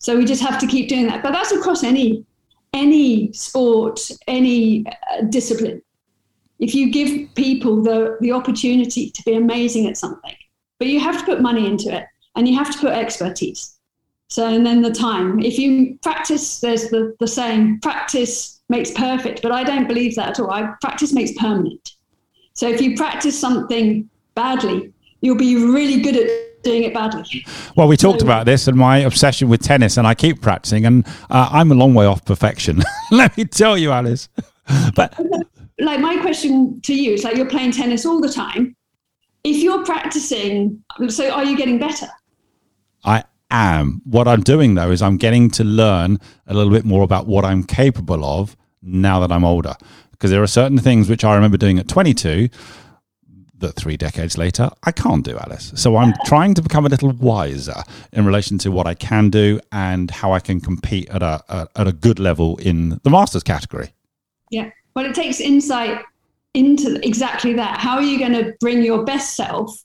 So 0.00 0.16
we 0.16 0.24
just 0.24 0.42
have 0.42 0.58
to 0.58 0.66
keep 0.66 0.88
doing 0.88 1.06
that. 1.06 1.22
But 1.22 1.30
that's 1.30 1.52
across 1.52 1.84
any 1.84 2.24
any 2.72 3.32
sport, 3.32 4.00
any 4.26 4.86
uh, 4.86 5.22
discipline. 5.28 5.82
If 6.58 6.74
you 6.74 6.90
give 6.90 7.34
people 7.34 7.82
the, 7.82 8.16
the 8.20 8.32
opportunity 8.32 9.10
to 9.10 9.22
be 9.22 9.34
amazing 9.34 9.86
at 9.86 9.96
something, 9.96 10.34
but 10.78 10.88
you 10.88 11.00
have 11.00 11.18
to 11.18 11.24
put 11.24 11.40
money 11.40 11.66
into 11.66 11.94
it 11.94 12.04
and 12.36 12.48
you 12.48 12.56
have 12.56 12.70
to 12.72 12.78
put 12.78 12.92
expertise. 12.92 13.78
So, 14.28 14.46
and 14.46 14.64
then 14.66 14.82
the 14.82 14.90
time. 14.90 15.40
If 15.40 15.58
you 15.58 15.98
practice, 16.02 16.60
there's 16.60 16.90
the, 16.90 17.16
the 17.18 17.26
saying, 17.26 17.80
practice 17.80 18.60
makes 18.68 18.90
perfect, 18.90 19.40
but 19.40 19.52
I 19.52 19.64
don't 19.64 19.88
believe 19.88 20.14
that 20.16 20.30
at 20.30 20.40
all. 20.40 20.50
I, 20.50 20.74
practice 20.82 21.14
makes 21.14 21.32
permanent. 21.32 21.94
So, 22.52 22.68
if 22.68 22.80
you 22.80 22.94
practice 22.96 23.38
something 23.38 24.08
badly, 24.34 24.92
you'll 25.22 25.36
be 25.36 25.56
really 25.56 26.02
good 26.02 26.16
at 26.16 26.47
doing 26.62 26.84
it 26.84 26.94
badly. 26.94 27.44
Well, 27.76 27.88
we 27.88 27.96
talked 27.96 28.20
so, 28.20 28.26
about 28.26 28.46
this 28.46 28.68
and 28.68 28.76
my 28.76 28.98
obsession 28.98 29.48
with 29.48 29.62
tennis, 29.62 29.96
and 29.96 30.06
I 30.06 30.14
keep 30.14 30.40
practicing, 30.40 30.86
and 30.86 31.06
uh, 31.30 31.48
I'm 31.50 31.70
a 31.72 31.74
long 31.74 31.94
way 31.94 32.06
off 32.06 32.24
perfection. 32.24 32.82
Let 33.10 33.36
me 33.36 33.44
tell 33.44 33.78
you, 33.78 33.92
Alice. 33.92 34.28
but 34.94 35.18
like 35.78 36.00
my 36.00 36.16
question 36.18 36.80
to 36.82 36.94
you 36.94 37.12
is 37.14 37.24
like 37.24 37.36
you're 37.36 37.48
playing 37.48 37.72
tennis 37.72 38.04
all 38.04 38.20
the 38.20 38.32
time. 38.32 38.76
If 39.44 39.56
you're 39.62 39.84
practicing, 39.84 40.82
so 41.08 41.30
are 41.30 41.44
you 41.44 41.56
getting 41.56 41.78
better? 41.78 42.08
I 43.04 43.24
am. 43.50 44.02
What 44.04 44.28
I'm 44.28 44.42
doing 44.42 44.74
though 44.74 44.90
is 44.90 45.00
I'm 45.00 45.16
getting 45.16 45.50
to 45.52 45.64
learn 45.64 46.18
a 46.46 46.54
little 46.54 46.72
bit 46.72 46.84
more 46.84 47.02
about 47.02 47.26
what 47.26 47.44
I'm 47.44 47.62
capable 47.64 48.24
of 48.24 48.56
now 48.82 49.20
that 49.20 49.32
I'm 49.32 49.44
older. 49.44 49.74
Because 50.10 50.30
there 50.30 50.42
are 50.42 50.48
certain 50.48 50.78
things 50.78 51.08
which 51.08 51.24
I 51.24 51.34
remember 51.34 51.56
doing 51.56 51.78
at 51.78 51.86
22 51.86 52.48
that 53.60 53.74
three 53.74 53.96
decades 53.96 54.38
later 54.38 54.70
I 54.82 54.92
can't 54.92 55.24
do, 55.24 55.36
Alice. 55.38 55.72
So 55.74 55.96
I'm 55.96 56.14
trying 56.24 56.54
to 56.54 56.62
become 56.62 56.86
a 56.86 56.88
little 56.88 57.12
wiser 57.12 57.82
in 58.12 58.24
relation 58.24 58.58
to 58.58 58.70
what 58.70 58.86
I 58.86 58.94
can 58.94 59.30
do 59.30 59.60
and 59.72 60.10
how 60.10 60.32
I 60.32 60.40
can 60.40 60.60
compete 60.60 61.08
at 61.10 61.22
a, 61.22 61.42
a 61.48 61.68
at 61.76 61.86
a 61.86 61.92
good 61.92 62.18
level 62.18 62.56
in 62.58 63.00
the 63.02 63.10
masters 63.10 63.42
category. 63.42 63.90
Yeah, 64.50 64.70
well, 64.94 65.06
it 65.06 65.14
takes 65.14 65.40
insight 65.40 66.02
into 66.54 66.98
exactly 67.06 67.52
that. 67.54 67.78
How 67.78 67.96
are 67.96 68.02
you 68.02 68.18
going 68.18 68.32
to 68.32 68.54
bring 68.60 68.82
your 68.82 69.04
best 69.04 69.36
self? 69.36 69.76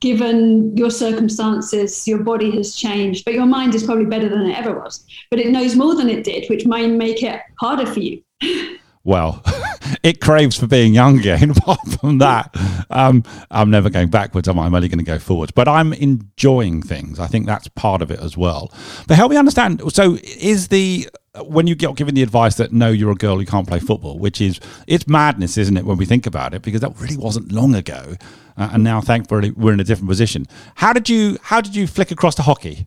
Given 0.00 0.74
your 0.78 0.90
circumstances, 0.90 2.08
your 2.08 2.20
body 2.20 2.50
has 2.52 2.74
changed, 2.74 3.26
but 3.26 3.34
your 3.34 3.44
mind 3.44 3.74
is 3.74 3.82
probably 3.82 4.06
better 4.06 4.30
than 4.30 4.46
it 4.46 4.56
ever 4.56 4.78
was. 4.78 5.04
But 5.30 5.40
it 5.40 5.48
knows 5.48 5.76
more 5.76 5.94
than 5.94 6.08
it 6.08 6.24
did, 6.24 6.48
which 6.48 6.64
might 6.64 6.88
make 6.88 7.22
it 7.22 7.42
harder 7.58 7.84
for 7.84 8.00
you. 8.00 8.22
well, 9.10 9.42
it 10.04 10.20
craves 10.20 10.56
for 10.56 10.68
being 10.68 10.94
young 10.94 11.18
again. 11.18 11.50
Apart 11.56 11.80
from 12.00 12.18
that, 12.18 12.56
um, 12.90 13.24
I'm 13.50 13.68
never 13.68 13.90
going 13.90 14.08
backwards. 14.08 14.46
I'm, 14.46 14.58
I'm 14.58 14.72
only 14.72 14.88
going 14.88 15.00
to 15.00 15.04
go 15.04 15.18
forwards. 15.18 15.50
But 15.50 15.66
I'm 15.66 15.92
enjoying 15.92 16.80
things. 16.80 17.18
I 17.18 17.26
think 17.26 17.44
that's 17.44 17.66
part 17.68 18.02
of 18.02 18.10
it 18.12 18.20
as 18.20 18.36
well. 18.36 18.72
But 19.08 19.16
help 19.16 19.32
me 19.32 19.36
understand. 19.36 19.82
So, 19.92 20.16
is 20.22 20.68
the 20.68 21.08
when 21.44 21.66
you 21.66 21.74
get 21.74 21.94
given 21.96 22.14
the 22.14 22.22
advice 22.22 22.56
that 22.56 22.72
no, 22.72 22.88
you're 22.90 23.10
a 23.10 23.16
girl, 23.16 23.40
you 23.40 23.46
can't 23.46 23.66
play 23.66 23.80
football, 23.80 24.18
which 24.18 24.40
is 24.40 24.60
it's 24.86 25.08
madness, 25.08 25.58
isn't 25.58 25.76
it? 25.76 25.84
When 25.84 25.98
we 25.98 26.06
think 26.06 26.24
about 26.24 26.54
it, 26.54 26.62
because 26.62 26.80
that 26.80 26.98
really 27.00 27.16
wasn't 27.16 27.50
long 27.50 27.74
ago, 27.74 28.14
uh, 28.56 28.70
and 28.72 28.84
now 28.84 29.00
thankfully 29.00 29.50
we're 29.50 29.72
in 29.72 29.80
a 29.80 29.84
different 29.84 30.08
position. 30.08 30.46
How 30.76 30.92
did 30.92 31.08
you 31.08 31.36
how 31.42 31.60
did 31.60 31.74
you 31.74 31.88
flick 31.88 32.12
across 32.12 32.36
to 32.36 32.42
hockey? 32.42 32.86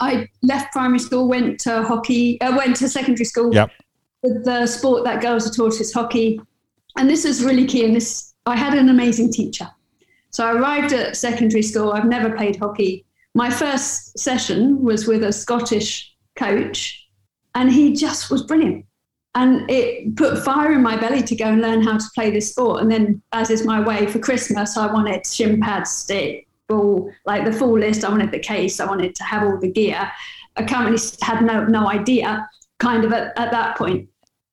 I 0.00 0.28
left 0.42 0.72
primary 0.72 0.98
school, 0.98 1.26
went 1.28 1.60
to 1.60 1.82
hockey, 1.84 2.38
uh, 2.42 2.54
went 2.56 2.76
to 2.76 2.88
secondary 2.88 3.24
school. 3.24 3.54
Yep. 3.54 3.70
The 4.22 4.66
sport 4.66 5.04
that 5.04 5.22
girls 5.22 5.46
are 5.46 5.54
taught 5.54 5.80
is 5.80 5.92
hockey, 5.92 6.40
and 6.96 7.08
this 7.08 7.24
is 7.24 7.44
really 7.44 7.66
key. 7.66 7.84
And 7.84 7.94
this, 7.94 8.34
I 8.46 8.56
had 8.56 8.74
an 8.74 8.88
amazing 8.88 9.32
teacher. 9.32 9.68
So 10.30 10.46
I 10.46 10.52
arrived 10.52 10.92
at 10.92 11.16
secondary 11.16 11.62
school. 11.62 11.92
I've 11.92 12.04
never 12.04 12.36
played 12.36 12.56
hockey. 12.56 13.04
My 13.34 13.50
first 13.50 14.18
session 14.18 14.82
was 14.82 15.06
with 15.06 15.22
a 15.22 15.32
Scottish 15.32 16.14
coach, 16.36 17.08
and 17.54 17.70
he 17.70 17.92
just 17.92 18.30
was 18.30 18.42
brilliant. 18.42 18.84
And 19.34 19.70
it 19.70 20.16
put 20.16 20.42
fire 20.44 20.72
in 20.72 20.82
my 20.82 20.96
belly 20.96 21.22
to 21.22 21.36
go 21.36 21.44
and 21.44 21.60
learn 21.60 21.82
how 21.82 21.98
to 21.98 22.04
play 22.14 22.30
this 22.30 22.50
sport. 22.50 22.82
And 22.82 22.90
then, 22.90 23.22
as 23.32 23.50
is 23.50 23.64
my 23.64 23.80
way 23.80 24.06
for 24.06 24.18
Christmas, 24.18 24.76
I 24.76 24.92
wanted 24.92 25.24
shin 25.26 25.60
pads, 25.60 25.90
stick, 25.90 26.48
ball, 26.66 27.12
like 27.24 27.44
the 27.44 27.52
full 27.52 27.78
list. 27.78 28.04
I 28.04 28.10
wanted 28.10 28.32
the 28.32 28.38
case. 28.40 28.80
I 28.80 28.86
wanted 28.86 29.14
to 29.14 29.24
have 29.24 29.44
all 29.44 29.58
the 29.58 29.70
gear. 29.70 30.10
I 30.56 30.64
currently 30.64 30.98
had 31.22 31.44
no 31.44 31.64
no 31.66 31.88
idea, 31.88 32.48
kind 32.78 33.04
of 33.04 33.12
at, 33.12 33.38
at 33.38 33.50
that 33.50 33.76
point. 33.76 34.08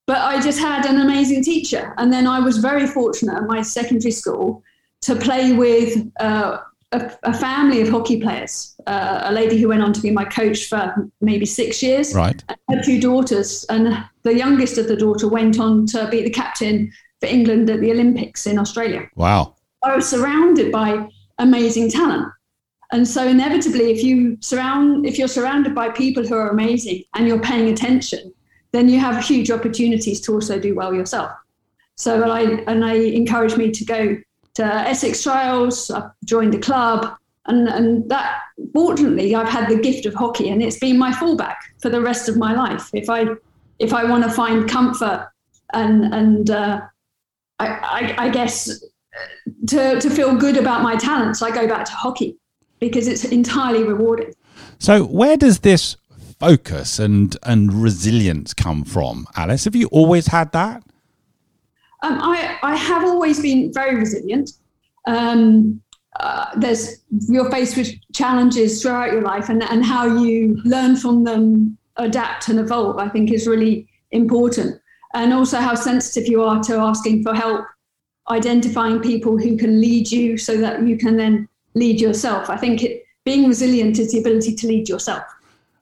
But 0.08 0.17
I 0.17 0.39
just 0.39 0.60
had 0.60 0.86
an 0.86 1.01
amazing 1.01 1.44
teacher, 1.44 1.94
and 1.98 2.13
then 2.13 2.27
I 2.27 2.39
was 2.39 2.58
very 2.58 2.86
fortunate 2.86 3.36
at 3.36 3.48
my 3.48 3.62
secondary 3.62 4.12
school 4.12 4.63
to 5.01 5.15
play 5.15 5.53
with 5.53 6.08
uh, 6.20 6.60
a, 6.91 7.12
a, 7.24 7.34
family 7.34 7.82
of 7.82 7.89
hockey 7.89 8.22
players. 8.22 8.75
Uh, 8.86 9.22
a 9.24 9.32
lady 9.32 9.60
who 9.60 9.67
went 9.67 9.82
on 9.82 9.94
to 9.94 10.01
be 10.01 10.12
my 10.12 10.25
coach 10.25 10.65
for 10.65 11.10
maybe 11.22 11.46
six 11.46 11.82
years. 11.82 12.13
Right. 12.13 12.44
And 12.48 12.58
had 12.70 12.86
two 12.86 13.00
daughters, 13.00 13.65
and 13.70 14.05
the 14.22 14.36
youngest 14.36 14.77
of 14.77 14.88
the 14.88 14.96
daughter 14.96 15.27
went 15.27 15.60
on 15.60 15.88
to 15.88 16.08
be 16.10 16.22
the 16.22 16.29
captain 16.29 16.91
for 17.20 17.27
England 17.27 17.70
at 17.70 17.82
the 17.82 17.91
Olympics 17.91 18.46
in 18.46 18.60
Australia. 18.60 19.10
Wow. 19.15 19.55
I 19.84 19.96
was 19.96 20.08
surrounded 20.08 20.72
by 20.72 21.08
amazing 21.39 21.89
talent. 21.89 22.32
And 22.92 23.08
so 23.08 23.27
inevitably, 23.27 23.92
if 23.92 24.04
you 24.04 24.38
surround, 24.42 25.06
if 25.06 25.18
you're 25.18 25.27
surrounded 25.27 25.74
by 25.74 25.89
people 25.89 26.25
who 26.25 26.36
are 26.36 26.50
amazing 26.50 27.04
and 27.15 27.27
you're 27.27 27.39
paying 27.39 27.70
attention, 27.70 28.34
then 28.72 28.89
you 28.89 29.00
have 29.00 29.24
huge 29.24 29.50
opportunities 29.50 30.22
to 30.22 30.34
also 30.34 30.60
do 30.60 30.75
well 30.75 30.94
yourself. 30.94 31.32
So 31.96 32.24
I 32.24 32.63
and 32.68 32.84
I 32.84 32.94
encouraged 32.94 33.58
me 33.58 33.72
to 33.72 33.86
go 33.86 34.18
to 34.56 34.63
Essex 34.63 35.24
Trials. 35.24 35.89
I 35.89 36.10
joined 36.25 36.54
the 36.54 36.60
club, 36.60 37.15
and 37.48 37.68
and 37.68 38.10
that 38.10 38.42
fortunately 38.74 39.34
I've 39.34 39.50
had 39.50 39.70
the 39.70 39.80
gift 39.80 40.06
of 40.06 40.13
hockey, 40.13 40.50
and 40.50 40.62
it's 40.62 40.77
been 40.77 40.98
my 40.98 41.12
fallback 41.12 41.56
for 41.82 41.89
the 41.89 42.01
rest 42.01 42.30
of 42.30 42.38
my 42.38 42.54
life. 42.54 42.89
If 42.94 43.10
I 43.10 43.27
if 43.80 43.94
I 43.94 44.04
want 44.04 44.24
to 44.25 44.30
find 44.30 44.70
comfort 44.70 45.30
and 45.74 46.13
and 46.13 46.50
uh, 46.51 46.82
I, 47.60 47.68
I, 47.68 48.15
I 48.25 48.30
guess 48.30 48.84
to 49.68 50.00
to 50.00 50.10
feel 50.10 50.36
good 50.36 50.58
about 50.58 50.84
my 50.84 50.98
talents, 50.98 51.42
I 51.42 51.50
go 51.50 51.65
back 51.68 51.86
to 51.86 51.92
hockey 51.94 52.38
because 52.88 53.08
it's 53.08 53.25
entirely 53.25 53.84
rewarding. 53.84 54.34
So 54.80 55.04
where 55.04 55.38
does 55.38 55.60
this 55.60 55.98
focus 56.39 57.00
and 57.00 57.38
and 57.44 57.62
resilience 57.74 58.54
come 58.54 58.84
from, 58.84 59.27
Alice? 59.36 59.65
Have 59.65 59.75
you 59.75 59.88
always 59.88 60.27
had 60.27 60.51
that? 60.51 60.84
Um, 62.04 62.20
I, 62.22 62.58
I 62.62 62.75
have 62.75 63.04
always 63.04 63.42
been 63.42 63.74
very 63.74 63.96
resilient. 63.96 64.51
Um, 65.08 65.82
uh, 66.20 66.48
there's 66.56 66.84
you're 67.27 67.51
faced 67.51 67.77
with 67.77 67.89
challenges 68.13 68.82
throughout 68.82 69.12
your 69.12 69.22
life, 69.22 69.50
and, 69.50 69.63
and 69.63 69.84
how 69.84 70.06
you 70.24 70.62
learn 70.63 70.96
from 70.96 71.24
them, 71.24 71.77
adapt 71.98 72.50
and 72.50 72.60
evolve. 72.60 72.98
I 72.98 73.10
think 73.10 73.32
is 73.32 73.48
really 73.48 73.88
important, 74.12 74.80
and 75.13 75.34
also 75.34 75.58
how 75.60 75.75
sensitive 75.75 76.27
you 76.30 76.44
are 76.44 76.62
to 76.63 76.75
asking 76.75 77.24
for 77.24 77.34
help, 77.34 77.65
identifying 78.30 79.00
people 79.01 79.38
who 79.38 79.58
can 79.58 79.82
lead 79.82 80.12
you, 80.12 80.38
so 80.38 80.58
that 80.58 80.84
you 80.88 80.98
can 80.98 81.18
then 81.18 81.48
lead 81.75 82.01
yourself. 82.01 82.50
I 82.50 82.58
think 82.58 82.84
it, 82.84 83.05
being 83.24 83.48
resilient 83.48 84.00
is 84.00 84.12
the 84.12 84.20
ability 84.20 84.55
to 84.55 84.67
lead 84.67 84.89
yourself. 84.89 85.24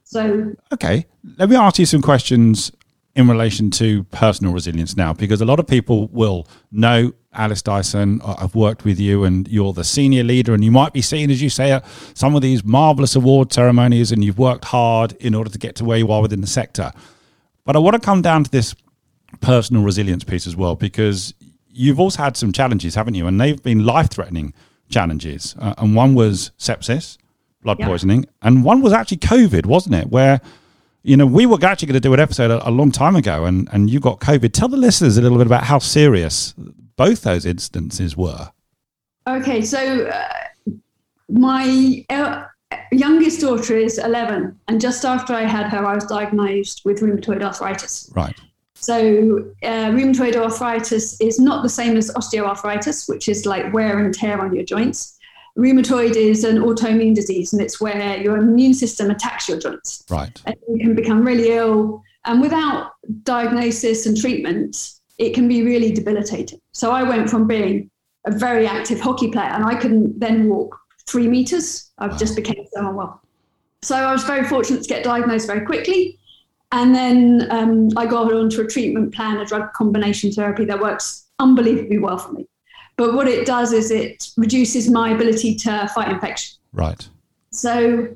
So 0.04 0.54
okay, 0.72 1.06
let 1.38 1.50
me 1.50 1.56
ask 1.56 1.80
you 1.80 1.86
some 1.86 2.02
questions 2.02 2.72
in 3.16 3.28
relation 3.28 3.70
to 3.70 4.04
personal 4.06 4.54
resilience 4.54 4.98
now? 4.98 5.14
Because 5.14 5.42
a 5.42 5.46
lot 5.46 5.60
of 5.60 5.68
people 5.68 6.08
will 6.08 6.48
know 6.72 7.14
Alice 7.34 7.62
Dyson. 7.62 8.22
Uh, 8.24 8.36
I've 8.40 8.56
worked 8.56 8.86
with 8.86 9.00
you, 9.00 9.24
and 9.24 9.48
you're 9.48 9.74
the 9.74 9.84
senior 9.84 10.24
leader, 10.24 10.54
and 10.54 10.64
you 10.64 10.72
might 10.72 10.94
be 10.94 11.02
seen, 11.02 11.30
as 11.30 11.42
you 11.42 11.50
say, 11.50 11.72
at 11.72 11.86
some 12.16 12.36
of 12.36 12.42
these 12.42 12.64
marvelous 12.64 13.16
award 13.16 13.54
ceremonies, 13.54 14.12
and 14.12 14.24
you've 14.24 14.40
worked 14.40 14.66
hard 14.66 15.14
in 15.20 15.36
order 15.36 15.50
to 15.50 15.60
get 15.60 15.76
to 15.76 15.86
where 15.86 15.98
you 15.98 16.12
are 16.12 16.22
within 16.22 16.42
the 16.42 16.48
sector. 16.48 16.92
But 17.66 17.76
I 17.76 17.80
want 17.80 17.94
to 17.94 18.00
come 18.00 18.22
down 18.22 18.44
to 18.44 18.52
this 18.52 18.76
personal 19.42 19.84
resilience 19.84 20.24
piece 20.24 20.48
as 20.48 20.56
well, 20.56 20.76
because 20.76 21.34
you've 21.70 22.00
also 22.00 22.24
had 22.24 22.36
some 22.36 22.52
challenges, 22.52 22.96
haven't 22.96 23.16
you? 23.16 23.28
And 23.28 23.40
they've 23.40 23.62
been 23.62 23.86
life 23.86 24.10
threatening 24.10 24.54
challenges. 24.90 25.56
Uh, 25.60 25.74
and 25.78 25.96
one 25.96 26.16
was 26.16 26.52
sepsis, 26.58 27.18
blood 27.62 27.80
yeah. 27.80 27.88
poisoning, 27.88 28.26
and 28.42 28.64
one 28.64 28.82
was 28.82 28.94
actually 28.94 29.18
COVID, 29.18 29.66
wasn't 29.66 29.96
it? 29.96 30.08
Where 30.08 30.42
you 31.04 31.18
know, 31.18 31.26
we 31.26 31.46
were 31.46 31.58
actually 31.64 31.88
going 31.88 31.96
to 31.96 32.00
do 32.00 32.14
an 32.14 32.20
episode 32.20 32.50
a, 32.50 32.68
a, 32.68 32.72
long 32.72 32.90
time 32.92 33.16
ago, 33.16 33.44
and, 33.44 33.68
and 33.74 33.90
you 33.90 34.00
got 34.00 34.22
COVID. 34.22 34.54
Tell 34.54 34.70
the 34.70 34.78
listeners 34.78 35.18
a 35.18 35.22
little 35.22 35.38
bit 35.38 35.48
about 35.48 35.66
how 35.66 35.80
serious 35.80 36.54
both 36.96 37.24
those 37.24 37.46
instances 37.46 38.16
were. 38.16 38.52
Okay, 39.28 39.62
so 39.62 40.06
uh, 40.08 40.72
my 41.30 42.06
uh, 42.10 42.44
youngest 42.92 43.42
daughter 43.42 43.78
is 43.78 43.98
11, 43.98 44.58
and 44.70 44.82
just 44.82 45.04
after 45.04 45.34
I 45.34 45.44
had 45.44 45.68
her, 45.70 45.86
I 45.86 45.96
was 45.96 46.06
diagnosed 46.06 46.84
with 46.86 47.02
rheumatoid 47.02 47.44
arthritis. 47.44 48.10
Right. 48.16 48.40
So, 48.84 49.52
uh, 49.64 49.90
rheumatoid 49.96 50.36
arthritis 50.36 51.20
is 51.22 51.40
not 51.40 51.64
the 51.64 51.70
same 51.70 51.96
as 51.96 52.12
osteoarthritis, 52.12 53.08
which 53.08 53.30
is 53.30 53.46
like 53.46 53.74
wear 53.74 54.00
and 54.00 54.14
tear 54.14 54.42
on 54.42 54.54
your 54.54 54.66
joints 54.66 55.18
rheumatoid 55.58 56.16
is 56.16 56.44
an 56.44 56.58
autoimmune 56.58 57.14
disease 57.14 57.54
and 57.54 57.62
it's 57.62 57.80
where 57.80 58.18
your 58.18 58.38
immune 58.38 58.74
system 58.74 59.12
attacks 59.12 59.48
your 59.48 59.60
joints. 59.60 60.04
Right. 60.10 60.42
And 60.46 60.56
you 60.68 60.80
can 60.80 60.96
become 60.96 61.26
really 61.26 61.52
ill. 61.52 62.04
And 62.26 62.42
without 62.42 62.94
diagnosis 63.24 64.06
and 64.06 64.18
treatment, 64.18 64.94
it 65.18 65.34
can 65.34 65.48
be 65.48 65.64
really 65.64 65.92
debilitating. 65.92 66.60
So 66.72 66.92
I 66.92 67.04
went 67.04 67.30
from 67.30 67.48
being 67.48 67.90
a 68.26 68.32
very 68.32 68.66
active 68.66 69.00
hockey 69.00 69.30
player 69.30 69.50
and 69.50 69.66
I 69.66 69.76
couldn't 69.76 70.20
then 70.20 70.50
walk 70.50 70.78
three 71.08 71.28
meters. 71.28 71.92
I 71.98 72.08
wow. 72.08 72.18
just 72.18 72.36
became 72.36 72.66
so 72.74 72.88
unwell. 72.88 73.22
So 73.84 73.96
I 73.96 74.12
was 74.12 74.24
very 74.24 74.48
fortunate 74.48 74.82
to 74.84 74.90
get 74.90 75.04
diagnosed 75.04 75.46
very 75.46 75.66
quickly. 75.66 76.18
And 76.74 76.96
then 76.96 77.48
um, 77.52 77.90
I 77.96 78.08
got 78.08 78.34
onto 78.34 78.60
a 78.62 78.68
treatment 78.68 79.14
plan, 79.14 79.38
a 79.38 79.46
drug 79.46 79.72
combination 79.74 80.32
therapy 80.32 80.66
that 80.66 80.80
works 80.80 81.28
unbelievably 81.38 82.00
well 82.00 82.18
for 82.18 82.32
me. 82.32 82.48
But 82.98 83.14
what 83.14 83.28
it 83.28 83.46
does 83.46 83.72
is 83.74 83.92
it 83.92 84.30
reduces 84.38 84.90
my 84.90 85.12
ability 85.12 85.54
to 85.56 85.88
fight 85.94 86.10
infection. 86.10 86.58
Right. 86.74 87.08
So 87.52 88.08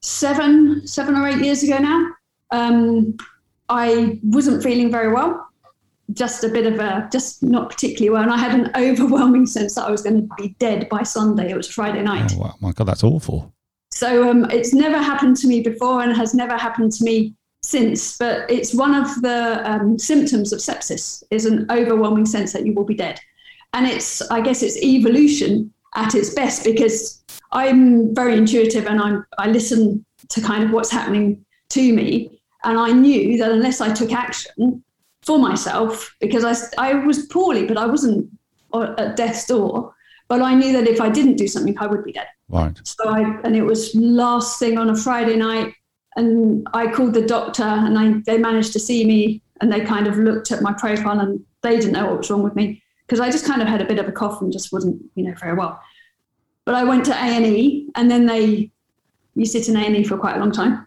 seven, 0.00 0.86
seven 0.86 1.16
or 1.16 1.28
eight 1.28 1.44
years 1.44 1.62
ago 1.62 1.76
now, 1.76 2.12
um, 2.50 3.14
I 3.68 4.18
wasn't 4.22 4.62
feeling 4.62 4.90
very 4.90 5.12
well. 5.12 5.46
Just 6.14 6.44
a 6.44 6.48
bit 6.48 6.66
of 6.66 6.80
a, 6.80 7.10
just 7.12 7.42
not 7.42 7.68
particularly 7.68 8.08
well. 8.08 8.22
And 8.22 8.32
I 8.32 8.38
had 8.38 8.58
an 8.58 8.70
overwhelming 8.76 9.44
sense 9.44 9.74
that 9.74 9.84
I 9.84 9.90
was 9.90 10.00
going 10.00 10.26
to 10.26 10.34
be 10.38 10.56
dead 10.58 10.88
by 10.88 11.02
Sunday. 11.02 11.50
It 11.50 11.56
was 11.58 11.68
Friday 11.68 12.02
night. 12.02 12.32
Oh, 12.36 12.40
wow. 12.40 12.54
my 12.62 12.72
God, 12.72 12.88
that's 12.88 13.04
awful. 13.04 13.52
So 13.90 14.30
um, 14.30 14.50
it's 14.50 14.72
never 14.72 14.96
happened 14.96 15.36
to 15.38 15.46
me 15.46 15.60
before 15.60 16.02
and 16.02 16.16
has 16.16 16.32
never 16.32 16.56
happened 16.56 16.92
to 16.92 17.04
me 17.04 17.34
since. 17.68 18.16
But 18.16 18.50
it's 18.50 18.72
one 18.74 18.94
of 18.94 19.20
the 19.20 19.60
um, 19.70 19.98
symptoms 19.98 20.52
of 20.52 20.60
sepsis 20.60 21.22
is 21.30 21.44
an 21.44 21.66
overwhelming 21.70 22.24
sense 22.24 22.52
that 22.54 22.64
you 22.64 22.72
will 22.72 22.84
be 22.84 22.94
dead. 22.94 23.20
And 23.74 23.86
it's 23.86 24.22
i 24.30 24.40
guess 24.40 24.62
it's 24.62 24.78
evolution 24.78 25.70
at 25.94 26.14
its 26.14 26.30
best 26.30 26.64
because 26.64 27.22
i'm 27.52 28.14
very 28.14 28.34
intuitive 28.34 28.86
and 28.86 28.98
i'm 29.00 29.26
i 29.36 29.46
listen 29.46 30.04
to 30.30 30.40
kind 30.40 30.64
of 30.64 30.70
what's 30.70 30.90
happening 30.90 31.44
to 31.70 31.92
me. 31.92 32.40
And 32.64 32.78
i 32.78 32.90
knew 32.90 33.36
that 33.38 33.52
unless 33.52 33.82
i 33.82 33.92
took 33.92 34.12
action 34.12 34.82
for 35.22 35.38
myself 35.38 36.14
because 36.20 36.44
i, 36.50 36.54
I 36.78 36.94
was 36.94 37.26
poorly 37.26 37.66
but 37.66 37.76
i 37.76 37.84
wasn't 37.84 38.30
at 38.74 39.16
death's 39.16 39.44
door 39.46 39.94
but 40.28 40.40
i 40.40 40.54
knew 40.54 40.72
that 40.72 40.88
if 40.88 41.00
i 41.00 41.10
didn't 41.10 41.36
do 41.36 41.46
something 41.46 41.76
i 41.78 41.86
would 41.86 42.04
be 42.04 42.12
dead. 42.12 42.28
Right. 42.48 42.76
So 42.84 43.10
i 43.10 43.20
and 43.44 43.54
it 43.54 43.66
was 43.72 43.94
last 43.94 44.58
thing 44.58 44.78
on 44.78 44.88
a 44.88 44.96
friday 44.96 45.36
night 45.36 45.74
and 46.18 46.66
i 46.74 46.86
called 46.86 47.14
the 47.14 47.26
doctor 47.26 47.62
and 47.62 47.98
I, 47.98 48.20
they 48.26 48.38
managed 48.38 48.72
to 48.74 48.80
see 48.80 49.04
me 49.04 49.42
and 49.60 49.72
they 49.72 49.80
kind 49.80 50.06
of 50.06 50.18
looked 50.18 50.52
at 50.52 50.62
my 50.62 50.72
profile 50.72 51.20
and 51.20 51.44
they 51.62 51.76
didn't 51.76 51.92
know 51.92 52.06
what 52.06 52.18
was 52.18 52.30
wrong 52.30 52.42
with 52.42 52.54
me 52.54 52.82
because 53.08 53.20
I 53.20 53.30
just 53.30 53.46
kind 53.46 53.62
of 53.62 53.68
had 53.68 53.80
a 53.80 53.86
bit 53.86 53.98
of 53.98 54.06
a 54.06 54.12
cough 54.12 54.42
and 54.42 54.52
just 54.52 54.70
wasn't, 54.70 55.02
you 55.14 55.24
know, 55.24 55.34
very 55.40 55.54
well. 55.54 55.80
But 56.66 56.74
I 56.74 56.84
went 56.84 57.06
to 57.06 57.12
A 57.12 57.16
and 57.16 57.46
E, 57.46 57.88
and 57.94 58.10
then 58.10 58.26
they, 58.26 58.70
you 59.34 59.46
sit 59.46 59.68
in 59.68 59.76
A 59.76 59.80
and 59.80 59.96
E 59.96 60.04
for 60.04 60.18
quite 60.18 60.36
a 60.36 60.38
long 60.38 60.52
time, 60.52 60.86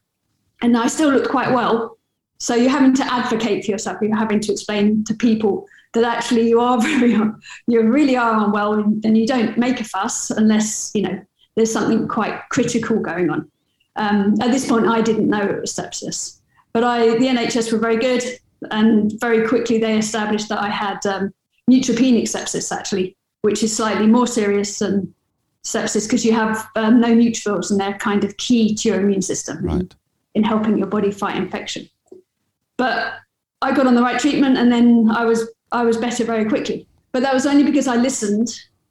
and 0.62 0.78
I 0.78 0.86
still 0.88 1.10
looked 1.10 1.30
quite 1.30 1.52
well. 1.52 1.98
So 2.38 2.54
you're 2.54 2.70
having 2.70 2.94
to 2.96 3.12
advocate 3.12 3.66
for 3.66 3.72
yourself. 3.72 3.98
You're 4.02 4.16
having 4.16 4.40
to 4.42 4.52
explain 4.52 5.04
to 5.06 5.16
people 5.16 5.68
that 5.94 6.04
actually 6.04 6.48
you 6.48 6.60
are 6.60 6.80
very, 6.82 7.14
you 7.68 7.82
really 7.82 8.16
are 8.16 8.46
unwell, 8.46 8.74
and 8.74 9.18
you 9.18 9.26
don't 9.26 9.58
make 9.58 9.82
a 9.82 9.84
fuss 9.84 10.30
unless 10.30 10.92
you 10.94 11.02
know 11.02 11.20
there's 11.56 11.74
something 11.74 12.08
quite 12.08 12.40
critical 12.50 13.00
going 13.00 13.32
on. 13.32 13.50
Um, 13.96 14.36
at 14.42 14.52
this 14.52 14.68
point, 14.68 14.88
I 14.88 15.02
didn't 15.02 15.30
know 15.30 15.42
it 15.42 15.62
was 15.62 15.74
sepsis. 15.74 16.40
But 16.74 16.84
I, 16.84 17.18
the 17.18 17.28
NHS 17.28 17.72
were 17.72 17.78
very 17.78 17.98
good, 17.98 18.24
and 18.70 19.12
very 19.20 19.48
quickly 19.48 19.80
they 19.80 19.98
established 19.98 20.50
that 20.50 20.62
I 20.62 20.70
had 20.70 21.06
um, 21.06 21.34
neutropenic 21.70 22.24
sepsis, 22.24 22.76
actually, 22.76 23.18
which 23.42 23.64
is 23.64 23.76
slightly 23.76 24.08
more 24.08 24.28
serious 24.28 24.80
than 24.80 25.14
sepsis 25.64 26.08
because 26.08 26.26
you 26.26 26.34
have 26.34 26.68
um, 26.76 27.00
no 27.00 27.10
neutrophils 27.10 27.70
and 27.70 27.80
they're 27.80 27.98
kind 27.98 28.24
of 28.24 28.36
key 28.38 28.74
to 28.74 28.90
your 28.90 29.00
immune 29.00 29.22
system 29.22 29.64
Right. 29.64 29.82
in, 29.82 29.90
in 30.36 30.44
helping 30.44 30.78
your 30.78 30.88
body 30.88 31.12
fight 31.12 31.36
infection. 31.36 31.88
But 32.78 33.14
I 33.62 33.72
got 33.74 33.86
on 33.86 33.94
the 33.94 34.02
right 34.02 34.20
treatment 34.20 34.58
and 34.58 34.72
then 34.72 35.12
I 35.12 35.26
was 35.26 35.48
I 35.72 35.84
was 35.84 35.98
better 35.98 36.24
very 36.24 36.46
quickly. 36.46 36.88
But 37.12 37.22
that 37.24 37.34
was 37.34 37.46
only 37.46 37.64
because 37.64 37.88
I 37.88 37.96
listened 37.96 38.50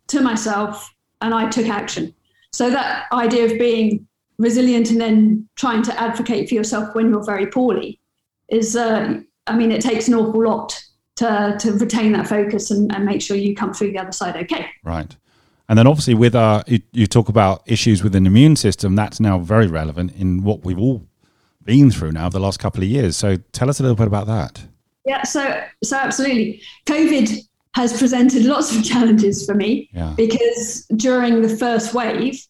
to 0.09 0.21
myself 0.21 0.95
and 1.21 1.35
I 1.35 1.49
took 1.51 1.67
action. 1.67 2.15
So 2.53 2.71
that 2.71 3.07
idea 3.13 3.47
of 3.47 3.59
being 3.59 4.07
resilient 4.41 4.91
and 4.91 5.01
then 5.01 5.49
trying 5.57 5.83
to 5.83 6.01
advocate 6.01 6.49
for 6.49 6.55
yourself 6.55 6.95
when 6.95 7.11
you're 7.11 7.25
very 7.25 7.47
poorly 7.47 8.01
is 8.49 8.75
uh, 8.75 9.21
I 9.47 9.57
mean 9.57 9.71
it 9.71 9.83
takes 9.83 10.09
an 10.09 10.15
awful 10.15 10.43
lot 10.45 10.83
to 11.17 11.57
to 11.61 11.73
retain 11.73 12.13
that 12.13 12.27
focus 12.27 12.71
and, 12.71 12.93
and 12.95 13.05
make 13.05 13.21
sure 13.23 13.37
you 13.37 13.55
come 13.55 13.73
through 13.75 13.93
the 13.93 13.99
other 13.99 14.13
side 14.13 14.37
okay. 14.37 14.67
Right. 14.83 15.15
And 15.69 15.79
then 15.79 15.87
obviously 15.87 16.15
with 16.15 16.35
uh 16.35 16.63
you, 16.67 16.81
you 16.93 17.07
talk 17.07 17.29
about 17.29 17.63
issues 17.67 18.03
with 18.03 18.15
an 18.17 18.27
immune 18.27 18.57
system, 18.57 18.97
that's 18.97 19.21
now 19.21 19.39
very 19.39 19.67
relevant 19.67 20.13
in 20.17 20.43
what 20.43 20.65
we've 20.65 20.79
all 20.79 21.07
been 21.63 21.91
through 21.91 22.13
now 22.13 22.29
the 22.29 22.41
last 22.41 22.59
couple 22.59 22.83
of 22.83 22.89
years. 22.89 23.17
So 23.17 23.37
tell 23.53 23.69
us 23.69 23.79
a 23.79 23.83
little 23.83 23.97
bit 23.97 24.07
about 24.07 24.27
that. 24.27 24.63
Yeah, 25.05 25.23
so 25.23 25.63
so 25.85 25.97
absolutely. 25.97 26.63
COVID 26.87 27.41
has 27.75 27.97
presented 27.97 28.45
lots 28.45 28.75
of 28.77 28.83
challenges 28.93 29.47
for 29.47 29.55
me 29.55 29.89
Yeah. 29.93 30.15
because 30.17 30.87
during 30.97 31.43
the 31.43 31.49
first 31.57 31.95
wave, 31.95 32.41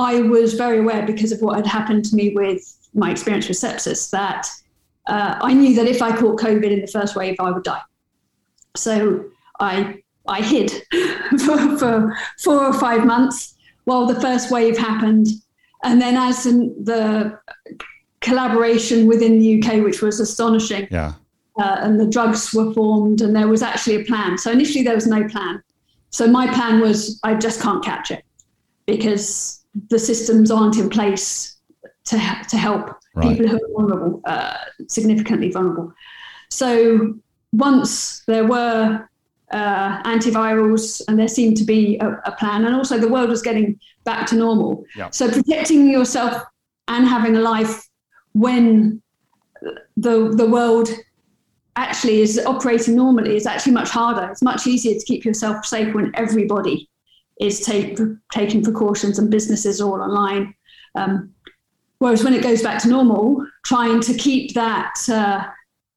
I 0.00 0.20
was 0.22 0.54
very 0.54 0.78
aware 0.78 1.04
because 1.04 1.30
of 1.32 1.40
what 1.42 1.56
had 1.56 1.66
happened 1.66 2.04
to 2.06 2.16
me 2.16 2.30
with 2.34 2.62
my 2.94 3.10
experience 3.10 3.46
with 3.48 3.58
sepsis 3.58 4.10
that 4.10 4.48
uh, 5.06 5.38
I 5.40 5.52
knew 5.52 5.74
that 5.76 5.86
if 5.86 6.00
I 6.02 6.16
caught 6.16 6.40
COVID 6.40 6.70
in 6.70 6.80
the 6.80 6.86
first 6.86 7.14
wave, 7.16 7.36
I 7.38 7.50
would 7.50 7.62
die. 7.64 7.82
So 8.76 9.24
I 9.60 10.02
I 10.26 10.40
hid 10.42 10.70
for, 11.44 11.58
for 11.78 12.16
four 12.44 12.64
or 12.64 12.72
five 12.72 13.04
months 13.04 13.54
while 13.84 14.06
the 14.06 14.20
first 14.20 14.50
wave 14.50 14.78
happened, 14.78 15.26
and 15.82 16.00
then 16.00 16.16
as 16.16 16.46
in 16.46 16.58
the 16.84 17.38
collaboration 18.20 19.06
within 19.06 19.38
the 19.38 19.48
UK, 19.62 19.82
which 19.82 20.02
was 20.02 20.20
astonishing, 20.20 20.86
Yeah. 20.90 21.14
uh, 21.60 21.76
and 21.80 21.98
the 21.98 22.06
drugs 22.06 22.52
were 22.54 22.72
formed, 22.74 23.20
and 23.22 23.34
there 23.34 23.48
was 23.48 23.62
actually 23.62 23.96
a 24.02 24.04
plan. 24.04 24.38
So 24.38 24.50
initially, 24.50 24.84
there 24.84 24.94
was 24.94 25.06
no 25.06 25.26
plan. 25.28 25.62
So 26.10 26.26
my 26.26 26.46
plan 26.52 26.80
was 26.80 27.18
I 27.24 27.34
just 27.34 27.60
can't 27.60 27.82
catch 27.84 28.10
it 28.10 28.24
because 28.86 29.59
the 29.88 29.98
systems 29.98 30.50
aren't 30.50 30.76
in 30.76 30.88
place 30.88 31.56
to 32.04 32.16
to 32.48 32.56
help 32.56 32.96
Right. 33.14 33.36
people 33.36 33.48
who 33.48 33.56
are 33.56 33.72
vulnerable, 33.72 34.20
uh, 34.24 34.56
significantly 34.86 35.50
vulnerable. 35.50 35.92
So 36.48 37.14
once 37.52 38.22
there 38.26 38.46
were 38.46 39.08
uh, 39.50 40.02
antivirals 40.04 41.02
and 41.08 41.18
there 41.18 41.26
seemed 41.26 41.56
to 41.56 41.64
be 41.64 41.98
a, 41.98 42.20
a 42.24 42.32
plan, 42.32 42.64
and 42.66 42.74
also 42.74 42.98
the 42.98 43.08
world 43.08 43.28
was 43.28 43.42
getting 43.42 43.80
back 44.04 44.26
to 44.28 44.36
normal. 44.36 44.84
Yeah. 44.94 45.10
So 45.10 45.28
protecting 45.28 45.90
yourself 45.90 46.42
and 46.86 47.06
having 47.06 47.36
a 47.36 47.40
life 47.40 47.88
when 48.32 49.02
the 49.96 50.30
the 50.36 50.46
world 50.46 50.88
actually 51.76 52.20
is 52.20 52.38
operating 52.46 52.94
normally 52.94 53.36
is 53.36 53.46
actually 53.46 53.72
much 53.72 53.90
harder. 53.90 54.30
It's 54.30 54.42
much 54.42 54.66
easier 54.66 54.98
to 54.98 55.04
keep 55.04 55.24
yourself 55.24 55.64
safe 55.66 55.94
when 55.94 56.12
everybody 56.14 56.89
is 57.40 57.60
take, 57.60 57.98
taking 58.32 58.62
precautions 58.62 59.18
and 59.18 59.30
businesses 59.30 59.80
all 59.80 60.00
online. 60.00 60.54
Um, 60.94 61.34
whereas 61.98 62.22
when 62.22 62.34
it 62.34 62.42
goes 62.42 62.62
back 62.62 62.82
to 62.82 62.88
normal, 62.88 63.44
trying 63.64 64.00
to 64.02 64.14
keep 64.14 64.54
that 64.54 64.94
uh, 65.10 65.46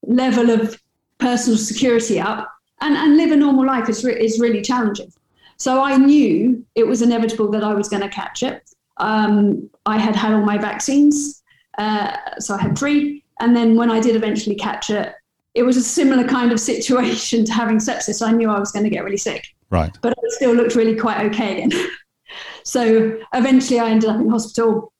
level 0.06 0.50
of 0.50 0.80
personal 1.18 1.58
security 1.58 2.18
up 2.18 2.50
and, 2.80 2.96
and 2.96 3.16
live 3.16 3.30
a 3.30 3.36
normal 3.36 3.66
life 3.66 3.88
is, 3.88 4.04
re- 4.04 4.18
is 4.18 4.40
really 4.40 4.62
challenging. 4.62 5.12
So 5.56 5.82
I 5.82 5.96
knew 5.96 6.64
it 6.74 6.86
was 6.86 7.02
inevitable 7.02 7.50
that 7.52 7.62
I 7.62 7.74
was 7.74 7.88
going 7.88 8.02
to 8.02 8.08
catch 8.08 8.42
it. 8.42 8.62
Um, 8.96 9.70
I 9.86 9.98
had 9.98 10.16
had 10.16 10.32
all 10.32 10.42
my 10.42 10.58
vaccines, 10.58 11.42
uh, 11.78 12.16
so 12.38 12.54
I 12.54 12.62
had 12.62 12.76
three. 12.76 13.24
And 13.40 13.54
then 13.54 13.76
when 13.76 13.90
I 13.90 14.00
did 14.00 14.16
eventually 14.16 14.56
catch 14.56 14.90
it, 14.90 15.12
it 15.54 15.62
was 15.62 15.76
a 15.76 15.82
similar 15.82 16.26
kind 16.26 16.52
of 16.52 16.60
situation 16.72 17.44
to 17.44 17.52
having 17.52 17.78
sepsis. 17.78 18.26
I 18.26 18.32
knew 18.32 18.50
I 18.50 18.58
was 18.58 18.72
going 18.72 18.84
to 18.84 18.90
get 18.90 19.04
really 19.04 19.16
sick, 19.16 19.46
Right. 19.74 19.98
but 20.02 20.12
I 20.16 20.22
still 20.28 20.54
looked 20.54 20.76
really 20.76 20.94
quite 20.94 21.26
okay 21.26 21.64
again. 21.64 21.72
so 22.62 23.18
eventually 23.32 23.80
I 23.80 23.90
ended 23.90 24.08
up 24.08 24.20
in 24.20 24.28
hospital 24.28 24.92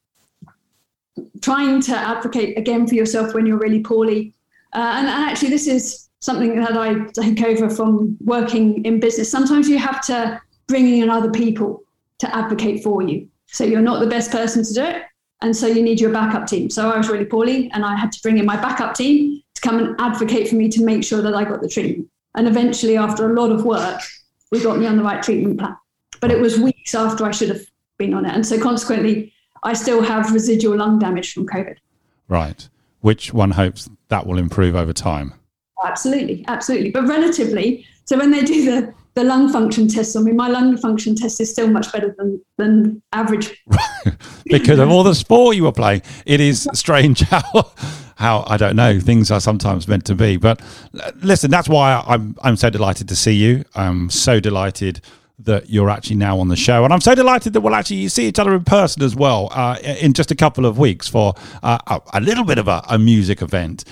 trying 1.40 1.80
to 1.82 1.96
advocate 1.96 2.58
again 2.58 2.86
for 2.88 2.96
yourself 2.96 3.34
when 3.34 3.46
you're 3.46 3.58
really 3.58 3.80
poorly. 3.80 4.34
Uh, 4.72 4.94
and, 4.96 5.06
and 5.06 5.30
actually, 5.30 5.50
this 5.50 5.68
is 5.68 6.08
something 6.20 6.58
that 6.58 6.76
I 6.76 7.04
take 7.12 7.42
over 7.42 7.70
from 7.70 8.16
working 8.20 8.84
in 8.84 8.98
business. 8.98 9.30
Sometimes 9.30 9.68
you 9.68 9.78
have 9.78 10.00
to 10.06 10.40
bring 10.66 10.88
in 10.98 11.08
other 11.08 11.30
people 11.30 11.84
to 12.18 12.34
advocate 12.34 12.82
for 12.82 13.00
you. 13.02 13.28
So 13.46 13.62
you're 13.62 13.80
not 13.80 14.00
the 14.00 14.08
best 14.08 14.32
person 14.32 14.64
to 14.64 14.74
do 14.74 14.82
it. 14.82 15.02
And 15.42 15.54
so 15.54 15.68
you 15.68 15.82
need 15.82 16.00
your 16.00 16.10
backup 16.10 16.48
team. 16.48 16.68
So 16.68 16.90
I 16.90 16.96
was 16.96 17.08
really 17.08 17.26
poorly 17.26 17.70
and 17.72 17.84
I 17.84 17.94
had 17.94 18.10
to 18.12 18.20
bring 18.22 18.38
in 18.38 18.46
my 18.46 18.56
backup 18.56 18.94
team 18.94 19.40
to 19.54 19.60
come 19.60 19.78
and 19.78 19.94
advocate 20.00 20.48
for 20.48 20.56
me 20.56 20.68
to 20.70 20.84
make 20.84 21.04
sure 21.04 21.22
that 21.22 21.34
I 21.34 21.44
got 21.44 21.60
the 21.60 21.68
treatment. 21.68 22.08
And 22.34 22.48
eventually, 22.48 22.96
after 22.96 23.30
a 23.30 23.40
lot 23.40 23.52
of 23.52 23.64
work, 23.64 24.00
we 24.50 24.62
got 24.62 24.78
me 24.78 24.86
on 24.86 24.96
the 24.96 25.02
right 25.02 25.22
treatment 25.22 25.58
plan. 25.58 25.76
But 26.20 26.30
it 26.30 26.40
was 26.40 26.58
weeks 26.58 26.94
after 26.94 27.24
I 27.24 27.30
should 27.30 27.48
have 27.48 27.62
been 27.98 28.14
on 28.14 28.24
it. 28.24 28.34
And 28.34 28.46
so 28.46 28.60
consequently, 28.60 29.32
I 29.62 29.72
still 29.72 30.02
have 30.02 30.32
residual 30.32 30.76
lung 30.76 30.98
damage 30.98 31.32
from 31.32 31.46
COVID. 31.46 31.76
Right. 32.28 32.68
Which 33.00 33.34
one 33.34 33.50
hopes 33.50 33.88
that 34.08 34.26
will 34.26 34.38
improve 34.38 34.74
over 34.74 34.92
time. 34.92 35.34
Absolutely, 35.84 36.44
absolutely. 36.48 36.90
But 36.90 37.06
relatively, 37.06 37.86
so 38.04 38.16
when 38.18 38.30
they 38.30 38.42
do 38.42 38.64
the, 38.64 38.94
the 39.14 39.24
lung 39.24 39.52
function 39.52 39.88
tests 39.88 40.16
on 40.16 40.24
me, 40.24 40.32
my 40.32 40.48
lung 40.48 40.76
function 40.76 41.14
test 41.14 41.40
is 41.40 41.50
still 41.50 41.68
much 41.68 41.92
better 41.92 42.14
than, 42.16 42.40
than 42.56 43.02
average. 43.12 43.62
because 44.44 44.78
of 44.78 44.90
all 44.90 45.02
the 45.02 45.14
sport 45.14 45.56
you 45.56 45.64
were 45.64 45.72
playing. 45.72 46.02
It 46.26 46.40
is 46.40 46.68
strange 46.74 47.20
how 47.20 47.72
how 48.16 48.44
I 48.46 48.56
don't 48.56 48.76
know 48.76 49.00
things 49.00 49.30
are 49.30 49.40
sometimes 49.40 49.88
meant 49.88 50.04
to 50.06 50.14
be. 50.14 50.36
But 50.36 50.60
listen, 51.16 51.50
that's 51.50 51.68
why 51.68 52.02
I'm 52.06 52.36
I'm 52.42 52.56
so 52.56 52.70
delighted 52.70 53.08
to 53.08 53.16
see 53.16 53.34
you. 53.34 53.64
I'm 53.74 54.10
so 54.10 54.40
delighted 54.40 55.00
that 55.40 55.68
you're 55.68 55.90
actually 55.90 56.16
now 56.16 56.38
on 56.38 56.48
the 56.48 56.56
show, 56.56 56.84
and 56.84 56.92
I'm 56.92 57.00
so 57.00 57.14
delighted 57.14 57.54
that 57.54 57.60
we'll 57.60 57.74
actually 57.74 58.06
see 58.08 58.26
each 58.26 58.38
other 58.38 58.54
in 58.54 58.64
person 58.64 59.02
as 59.02 59.16
well 59.16 59.48
uh, 59.52 59.78
in 59.82 60.12
just 60.12 60.30
a 60.30 60.36
couple 60.36 60.64
of 60.64 60.78
weeks 60.78 61.08
for 61.08 61.34
uh, 61.62 61.78
a, 61.86 62.00
a 62.14 62.20
little 62.20 62.44
bit 62.44 62.58
of 62.58 62.68
a, 62.68 62.82
a 62.88 62.98
music 62.98 63.42
event. 63.42 63.84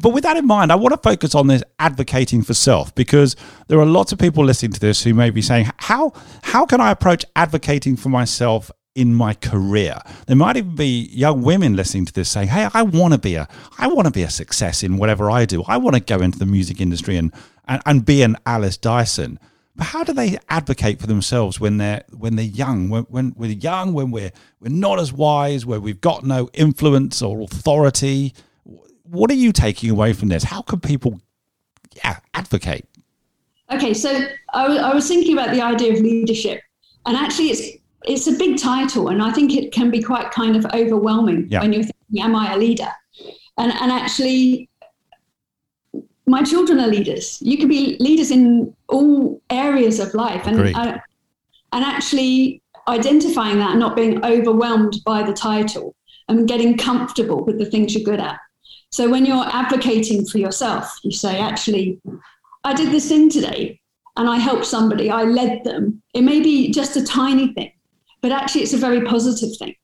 But 0.00 0.10
with 0.10 0.24
that 0.24 0.36
in 0.36 0.46
mind, 0.46 0.70
I 0.70 0.74
want 0.74 0.92
to 0.94 1.00
focus 1.00 1.34
on 1.34 1.46
this 1.46 1.62
advocating 1.78 2.42
for 2.42 2.52
self 2.52 2.94
because 2.94 3.36
there 3.68 3.78
are 3.78 3.86
lots 3.86 4.12
of 4.12 4.18
people 4.18 4.44
listening 4.44 4.72
to 4.72 4.80
this 4.80 5.02
who 5.04 5.14
may 5.14 5.30
be 5.30 5.40
saying, 5.40 5.70
"How 5.78 6.12
how 6.42 6.66
can 6.66 6.80
I 6.80 6.90
approach 6.90 7.24
advocating 7.36 7.96
for 7.96 8.08
myself 8.08 8.70
in 8.94 9.14
my 9.14 9.34
career?" 9.34 9.98
There 10.26 10.36
might 10.36 10.56
even 10.56 10.74
be 10.74 11.08
young 11.12 11.42
women 11.42 11.76
listening 11.76 12.04
to 12.06 12.12
this 12.12 12.28
saying, 12.28 12.48
"Hey, 12.48 12.68
I 12.74 12.82
want 12.82 13.12
to 13.14 13.18
be 13.18 13.34
a 13.34 13.48
I 13.78 13.86
want 13.88 14.06
to 14.06 14.12
be 14.12 14.22
a 14.22 14.30
success 14.30 14.82
in 14.82 14.96
whatever 14.98 15.30
I 15.30 15.44
do. 15.44 15.62
I 15.66 15.76
want 15.76 15.94
to 15.94 16.00
go 16.00 16.20
into 16.20 16.38
the 16.38 16.46
music 16.46 16.80
industry 16.80 17.16
and 17.16 17.32
and, 17.66 17.82
and 17.86 18.04
be 18.04 18.22
an 18.22 18.36
Alice 18.46 18.76
Dyson." 18.76 19.38
But 19.76 19.86
how 19.88 20.02
do 20.02 20.12
they 20.12 20.38
advocate 20.48 20.98
for 21.00 21.06
themselves 21.06 21.60
when 21.60 21.76
they're 21.76 22.02
when 22.12 22.34
they're 22.34 22.44
young? 22.44 22.88
When, 22.88 23.04
when 23.04 23.32
we're 23.36 23.50
young, 23.52 23.92
when 23.92 24.10
we're 24.10 24.32
we're 24.60 24.70
not 24.70 24.98
as 24.98 25.12
wise, 25.12 25.64
where 25.64 25.78
we've 25.78 26.00
got 26.00 26.24
no 26.24 26.50
influence 26.52 27.22
or 27.22 27.40
authority. 27.42 28.34
What 29.04 29.30
are 29.30 29.34
you 29.34 29.52
taking 29.52 29.88
away 29.90 30.12
from 30.12 30.28
this? 30.28 30.42
How 30.44 30.60
can 30.62 30.80
people, 30.80 31.20
yeah, 31.96 32.18
advocate? 32.34 32.84
Okay, 33.70 33.94
so 33.94 34.10
I 34.52 34.68
was- 34.68 34.78
I 34.78 34.92
was 34.94 35.06
thinking 35.08 35.32
about 35.32 35.50
the 35.54 35.62
idea 35.62 35.92
of 35.94 36.00
leadership, 36.00 36.60
and 37.06 37.16
actually, 37.16 37.50
it's 37.50 37.62
it's 38.08 38.26
a 38.26 38.32
big 38.32 38.58
title, 38.58 39.08
and 39.08 39.22
I 39.22 39.30
think 39.32 39.54
it 39.54 39.70
can 39.72 39.90
be 39.90 40.02
quite 40.02 40.30
kind 40.30 40.56
of 40.56 40.64
overwhelming 40.74 41.46
Yeah. 41.50 41.60
when 41.62 41.72
you're 41.72 41.82
thinking, 41.84 42.22
"Am 42.22 42.34
I 42.34 42.54
a 42.54 42.58
leader?" 42.58 42.90
And 43.56 43.72
and 43.80 43.92
actually, 43.92 44.68
my 46.26 46.42
children 46.42 46.80
are 46.80 46.88
leaders. 46.88 47.38
You 47.40 47.56
can 47.58 47.68
be 47.68 47.96
leaders 48.00 48.30
in 48.30 48.74
all 48.88 49.40
areas 49.50 50.00
of 50.00 50.14
life, 50.14 50.46
and 50.46 50.60
I, 50.76 51.00
and 51.72 51.84
actually 51.84 52.62
identifying 52.88 53.58
that 53.58 53.72
and 53.72 53.80
not 53.80 53.94
being 53.94 54.24
overwhelmed 54.24 54.94
by 55.04 55.22
the 55.22 55.32
title 55.32 55.94
and 56.28 56.48
getting 56.48 56.76
comfortable 56.76 57.44
with 57.44 57.58
the 57.58 57.66
things 57.66 57.94
you're 57.94 58.04
good 58.04 58.20
at. 58.20 58.38
So 58.90 59.10
when 59.10 59.26
you're 59.26 59.44
advocating 59.62 60.24
for 60.26 60.38
yourself, 60.38 60.98
you 61.02 61.12
say, 61.12 61.38
actually, 61.38 62.00
I 62.64 62.72
did 62.74 62.90
this 62.90 63.08
thing 63.08 63.28
today 63.28 63.80
and 64.16 64.28
I 64.28 64.38
helped 64.38 64.64
somebody, 64.64 65.10
I 65.10 65.24
led 65.24 65.64
them. 65.64 66.02
It 66.14 66.22
may 66.22 66.40
be 66.40 66.70
just 66.70 66.96
a 66.96 67.04
tiny 67.04 67.52
thing, 67.52 67.72
but 68.20 68.32
actually 68.32 68.62
it's 68.62 68.72
a 68.72 68.78
very 68.78 69.02
positive 69.02 69.56
thing. 69.56 69.74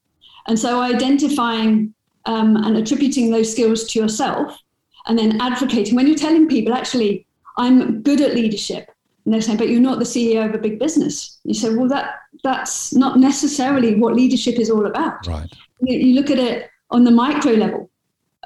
And 0.46 0.58
so 0.58 0.80
identifying 0.80 1.94
um, 2.26 2.56
and 2.56 2.76
attributing 2.76 3.30
those 3.30 3.50
skills 3.50 3.84
to 3.88 3.98
yourself 3.98 4.58
and 5.06 5.18
then 5.18 5.40
advocating 5.40 5.94
when 5.94 6.06
you're 6.06 6.16
telling 6.16 6.48
people, 6.48 6.74
actually, 6.74 7.26
I'm 7.56 8.02
good 8.02 8.20
at 8.20 8.34
leadership. 8.34 8.90
And 9.24 9.32
they're 9.32 9.40
saying, 9.40 9.58
but 9.58 9.68
you're 9.68 9.80
not 9.80 9.98
the 9.98 10.04
CEO 10.04 10.46
of 10.46 10.54
a 10.54 10.58
big 10.58 10.78
business. 10.78 11.38
You 11.44 11.54
say, 11.54 11.74
well, 11.74 11.88
that 11.88 12.16
that's 12.42 12.92
not 12.94 13.18
necessarily 13.18 13.94
what 13.94 14.14
leadership 14.14 14.58
is 14.58 14.70
all 14.70 14.86
about 14.86 15.26
Right. 15.26 15.50
you, 15.80 15.98
you 15.98 16.14
look 16.14 16.30
at 16.30 16.38
it 16.38 16.68
on 16.90 17.04
the 17.04 17.10
micro 17.10 17.52
level 17.52 17.90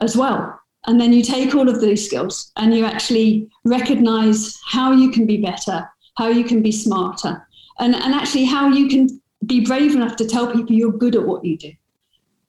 as 0.01 0.17
well. 0.17 0.61
And 0.87 1.01
then 1.01 1.13
you 1.13 1.23
take 1.23 1.55
all 1.55 1.69
of 1.69 1.81
those 1.81 2.05
skills 2.05 2.53
and 2.57 2.75
you 2.75 2.85
actually 2.85 3.49
recognize 3.65 4.59
how 4.65 4.93
you 4.93 5.11
can 5.11 5.27
be 5.27 5.39
better, 5.39 5.89
how 6.17 6.29
you 6.29 6.45
can 6.45 6.63
be 6.63 6.71
smarter, 6.73 7.47
and, 7.81 7.95
and 7.95 8.15
actually 8.15 8.45
how 8.45 8.69
you 8.69 8.89
can 8.89 9.21
be 9.47 9.65
brave 9.65 9.95
enough 9.95 10.17
to 10.17 10.27
tell 10.27 10.53
people 10.53 10.75
you're 10.75 10.93
good 10.93 11.15
at 11.15 11.27
what 11.27 11.45
you 11.45 11.57
do. 11.57 11.73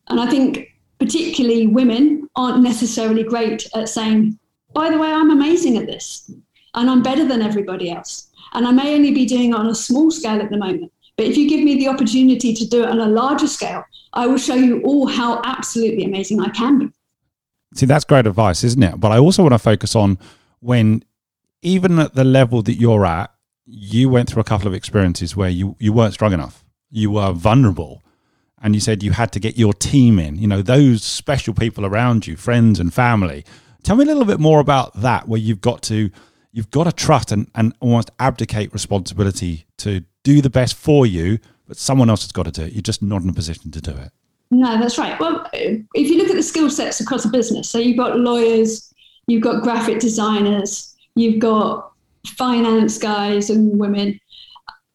And 0.07 0.19
I 0.19 0.29
think 0.29 0.75
particularly 0.99 1.67
women 1.67 2.27
aren't 2.35 2.61
necessarily 2.61 3.23
great 3.23 3.67
at 3.75 3.89
saying, 3.89 4.37
by 4.73 4.89
the 4.89 4.97
way, 4.97 5.11
I'm 5.11 5.31
amazing 5.31 5.77
at 5.77 5.87
this 5.87 6.31
and 6.75 6.89
I'm 6.89 7.01
better 7.01 7.27
than 7.27 7.41
everybody 7.41 7.91
else. 7.91 8.27
And 8.53 8.67
I 8.67 8.71
may 8.71 8.95
only 8.95 9.13
be 9.13 9.25
doing 9.25 9.51
it 9.51 9.55
on 9.55 9.67
a 9.67 9.75
small 9.75 10.11
scale 10.11 10.41
at 10.41 10.49
the 10.49 10.57
moment. 10.57 10.91
But 11.15 11.27
if 11.27 11.37
you 11.37 11.49
give 11.49 11.63
me 11.63 11.75
the 11.75 11.87
opportunity 11.87 12.53
to 12.53 12.65
do 12.65 12.83
it 12.83 12.89
on 12.89 12.99
a 12.99 13.07
larger 13.07 13.47
scale, 13.47 13.83
I 14.13 14.25
will 14.25 14.37
show 14.37 14.55
you 14.55 14.81
all 14.83 15.05
how 15.07 15.41
absolutely 15.43 16.05
amazing 16.05 16.41
I 16.41 16.49
can 16.49 16.79
be. 16.79 16.89
See, 17.75 17.85
that's 17.85 18.05
great 18.05 18.25
advice, 18.25 18.63
isn't 18.63 18.81
it? 18.81 18.99
But 18.99 19.11
I 19.11 19.19
also 19.19 19.43
want 19.43 19.53
to 19.53 19.59
focus 19.59 19.95
on 19.95 20.17
when, 20.59 21.03
even 21.61 21.99
at 21.99 22.15
the 22.15 22.23
level 22.23 22.61
that 22.63 22.75
you're 22.75 23.05
at, 23.05 23.31
you 23.65 24.09
went 24.09 24.29
through 24.29 24.41
a 24.41 24.45
couple 24.45 24.67
of 24.67 24.73
experiences 24.73 25.35
where 25.35 25.49
you, 25.49 25.75
you 25.79 25.93
weren't 25.93 26.13
strong 26.13 26.33
enough. 26.33 26.63
You 26.91 27.11
were 27.11 27.31
vulnerable. 27.31 28.03
And 28.61 28.75
you 28.75 28.81
said 28.81 29.03
you 29.03 29.11
had 29.11 29.31
to 29.31 29.39
get 29.39 29.57
your 29.57 29.73
team 29.73 30.19
in, 30.19 30.37
you 30.37 30.47
know, 30.47 30.61
those 30.61 31.01
special 31.01 31.53
people 31.53 31.85
around 31.85 32.27
you, 32.27 32.35
friends 32.35 32.79
and 32.79 32.93
family. 32.93 33.45
Tell 33.83 33.95
me 33.95 34.03
a 34.03 34.07
little 34.07 34.25
bit 34.25 34.39
more 34.39 34.59
about 34.59 34.93
that, 35.01 35.29
where 35.29 35.39
you've 35.39 35.61
got 35.61 35.81
to 35.83 36.11
you've 36.51 36.71
got 36.71 36.83
to 36.83 36.91
trust 36.91 37.31
and, 37.31 37.49
and 37.55 37.73
almost 37.79 38.11
abdicate 38.19 38.73
responsibility 38.73 39.65
to 39.77 40.03
do 40.23 40.41
the 40.41 40.49
best 40.49 40.75
for 40.75 41.05
you, 41.05 41.39
but 41.67 41.77
someone 41.77 42.09
else 42.09 42.23
has 42.23 42.31
got 42.31 42.43
to 42.43 42.51
do 42.51 42.63
it. 42.63 42.73
You're 42.73 42.81
just 42.81 43.01
not 43.01 43.21
in 43.21 43.29
a 43.29 43.33
position 43.33 43.71
to 43.71 43.81
do 43.81 43.91
it. 43.91 44.11
No, 44.51 44.79
that's 44.79 44.97
right. 44.97 45.17
Well, 45.19 45.47
if 45.53 46.09
you 46.09 46.17
look 46.17 46.29
at 46.29 46.35
the 46.35 46.43
skill 46.43 46.69
sets 46.69 46.99
across 46.99 47.23
a 47.23 47.29
business, 47.29 47.69
so 47.69 47.77
you've 47.77 47.97
got 47.97 48.19
lawyers, 48.19 48.91
you've 49.27 49.43
got 49.43 49.61
graphic 49.61 49.99
designers, 49.99 50.95
you've 51.15 51.39
got 51.39 51.91
finance 52.25 52.97
guys 52.97 53.49
and 53.49 53.79
women. 53.79 54.19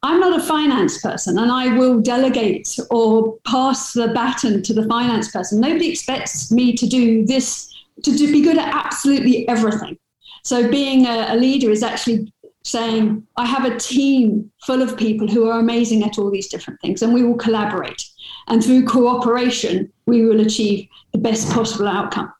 I'm 0.05 0.21
not 0.21 0.38
a 0.38 0.43
finance 0.45 1.01
person 1.01 1.38
and 1.38 1.51
I 1.51 1.79
will 1.79 1.99
delegate 1.99 2.79
or 2.90 3.38
pass 3.47 3.95
the 3.95 4.09
baton 4.09 4.62
to 4.62 4.75
the 4.75 4.87
finance 4.87 5.31
person. 5.31 5.61
Nobody 5.61 5.90
expects 5.90 6.53
me 6.53 6.75
to 6.75 6.87
do 6.87 7.25
this, 7.25 7.75
to 8.03 8.11
be 8.12 8.43
good 8.43 8.59
at 8.59 8.69
absolutely 8.69 9.49
everything. 9.49 9.97
So 10.43 10.69
being 10.71 11.07
a, 11.07 11.29
a 11.31 11.37
leader 11.37 11.71
is 11.71 11.83
actually 11.83 12.31
saying, 12.64 13.27
I 13.38 13.47
have 13.47 13.64
a 13.64 13.79
team 13.79 14.53
full 14.67 14.83
of 14.83 14.99
people 14.99 15.27
who 15.27 15.49
are 15.49 15.59
amazing 15.59 16.05
at 16.05 16.19
all 16.19 16.31
these 16.31 16.49
different 16.49 16.81
things, 16.83 17.01
and 17.01 17.14
we 17.14 17.23
will 17.23 17.37
collaborate. 17.37 18.03
And 18.49 18.62
through 18.62 18.85
cooperation, 18.85 19.90
we 20.05 20.23
will 20.27 20.40
achieve 20.40 20.87
the 21.12 21.19
best 21.19 21.51
possible 21.51 21.88
outcome. 21.88 22.31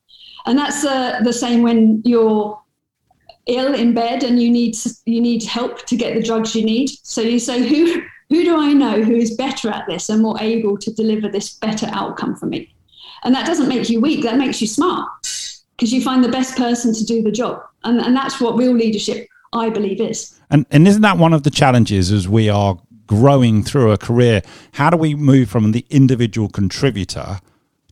And 0.47 0.59
that's 0.59 0.85
uh, 0.85 1.21
the 1.25 1.33
same 1.33 1.63
when 1.63 2.03
you're 2.05 2.61
ill 3.47 3.75
in 3.75 3.93
bed 3.93 4.23
and 4.23 4.41
you 4.41 4.51
need 4.51 4.77
you 5.05 5.21
need 5.21 5.43
help 5.45 5.85
to 5.87 5.97
get 5.97 6.15
the 6.15 6.23
drugs 6.23 6.55
you 6.55 6.65
need. 6.65 6.91
So 7.03 7.21
you 7.21 7.39
say, 7.39 7.67
who 7.67 8.03
who 8.31 8.45
do 8.45 8.57
I 8.59 8.73
know 8.73 9.03
who 9.03 9.15
is 9.15 9.37
better 9.37 9.69
at 9.69 9.87
this 9.87 10.09
and 10.09 10.23
more 10.23 10.41
able 10.41 10.79
to 10.79 10.93
deliver 10.93 11.29
this 11.29 11.55
better 11.55 11.89
outcome 11.93 12.37
for 12.37 12.47
me? 12.47 12.75
And 13.23 13.35
that 13.35 13.47
doesn't 13.47 13.69
make 13.69 13.89
you 13.89 14.01
weak. 14.01 14.23
That 14.23 14.39
makes 14.39 14.61
you 14.61 14.67
smart 14.67 15.09
because 15.77 15.93
you 15.93 16.03
find 16.03 16.23
the 16.23 16.29
best 16.29 16.57
person 16.57 16.95
to 16.95 17.05
do 17.05 17.23
the 17.23 17.33
job. 17.33 17.63
And, 17.85 18.01
and 18.01 18.17
that's 18.17 18.41
what 18.41 18.57
real 18.57 18.73
leadership, 18.73 19.29
I 19.53 19.71
believe, 19.71 20.01
is. 20.01 20.39
And, 20.51 20.67
and 20.71 20.87
isn't 20.87 21.03
that 21.03 21.19
one 21.19 21.33
of 21.33 21.43
the 21.43 21.51
challenges 21.51 22.13
as 22.13 22.29
we 22.29 22.49
are 22.49 22.79
growing 23.07 23.63
through 23.63 23.93
a 23.93 23.99
career? 23.99 24.43
How 24.73 24.91
do 24.91 24.97
we 24.97 25.15
move 25.15 25.49
from 25.49 25.73
the 25.73 25.85
individual 25.91 26.49
contributor 26.49 27.41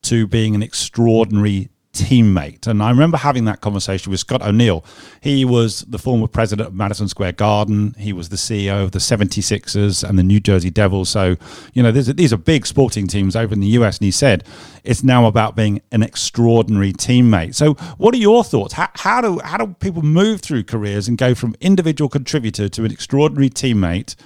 to 0.03 0.27
being 0.27 0.55
an 0.55 0.63
extraordinary 0.63 1.71
teammate. 1.93 2.67
And 2.67 2.83
I 2.83 2.91
remember 2.91 3.19
having 3.19 3.45
that 3.45 3.61
conversation 3.61 4.11
with 4.11 4.21
Scott 4.21 4.43
O'Neil. 4.43 4.85
He 5.21 5.45
was 5.45 5.83
the 5.83 5.99
former 5.99 6.27
president 6.27 6.69
of 6.69 6.75
Madison 6.75 7.07
Square 7.07 7.33
Garden. 7.33 7.95
He 7.99 8.13
was 8.13 8.31
the 8.31 8.37
CEO 8.37 8.83
of 8.83 8.93
the 8.93 8.99
76ers 8.99 10.09
and 10.09 10.19
the 10.19 10.23
New 10.23 10.41
Jersey 10.41 10.71
Devils. 10.71 11.11
So, 11.11 11.37
you 11.75 11.83
know, 11.83 11.93
these 11.93 12.33
are 12.33 12.39
big 12.39 12.67
sporting 12.67 13.07
teams 13.07 13.37
over 13.37 13.53
in 13.53 13.61
the 13.61 13.69
US. 13.69 13.99
And 13.99 14.07
he 14.07 14.11
said 14.11 14.45
it's 14.85 15.05
now 15.05 15.27
about 15.27 15.55
being 15.55 15.83
an 15.93 16.03
extraordinary 16.03 16.93
teammate. 16.93 17.55
So, 17.55 17.75
what 17.99 18.15
are 18.15 18.19
your 18.19 18.43
thoughts? 18.43 18.73
How, 18.75 18.89
how, 18.95 19.21
do, 19.21 19.41
how 19.45 19.59
do 19.59 19.75
people 19.75 20.03
move 20.03 20.41
through 20.41 20.65
careers 20.65 21.09
and 21.09 21.19
go 21.19 21.35
from 21.35 21.55
individual 21.61 22.09
contributor 22.09 22.69
to 22.71 22.85
an 22.85 22.91
extraordinary 22.91 23.51
teammate 23.51 24.17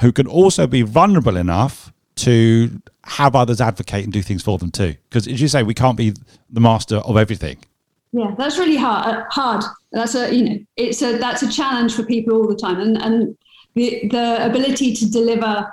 who 0.00 0.10
can 0.10 0.26
also 0.26 0.66
be 0.66 0.82
vulnerable 0.82 1.36
enough 1.36 1.92
to 2.16 2.82
have 3.04 3.34
others 3.34 3.60
advocate 3.60 4.04
and 4.04 4.12
do 4.12 4.22
things 4.22 4.42
for 4.42 4.58
them 4.58 4.70
too. 4.70 4.94
Because 5.08 5.26
as 5.26 5.40
you 5.40 5.48
say, 5.48 5.62
we 5.62 5.74
can't 5.74 5.96
be 5.96 6.14
the 6.50 6.60
master 6.60 6.96
of 6.96 7.16
everything. 7.16 7.58
Yeah, 8.12 8.34
that's 8.36 8.58
really 8.58 8.76
hard. 8.76 9.06
Uh, 9.06 9.24
hard. 9.30 9.64
That's 9.90 10.14
a 10.14 10.34
you 10.34 10.44
know, 10.44 10.58
it's 10.76 11.02
a 11.02 11.18
that's 11.18 11.42
a 11.42 11.50
challenge 11.50 11.94
for 11.94 12.04
people 12.04 12.34
all 12.34 12.46
the 12.46 12.56
time, 12.56 12.80
and 12.80 13.00
and 13.00 13.36
the 13.74 14.08
the 14.08 14.44
ability 14.44 14.94
to 14.94 15.10
deliver 15.10 15.72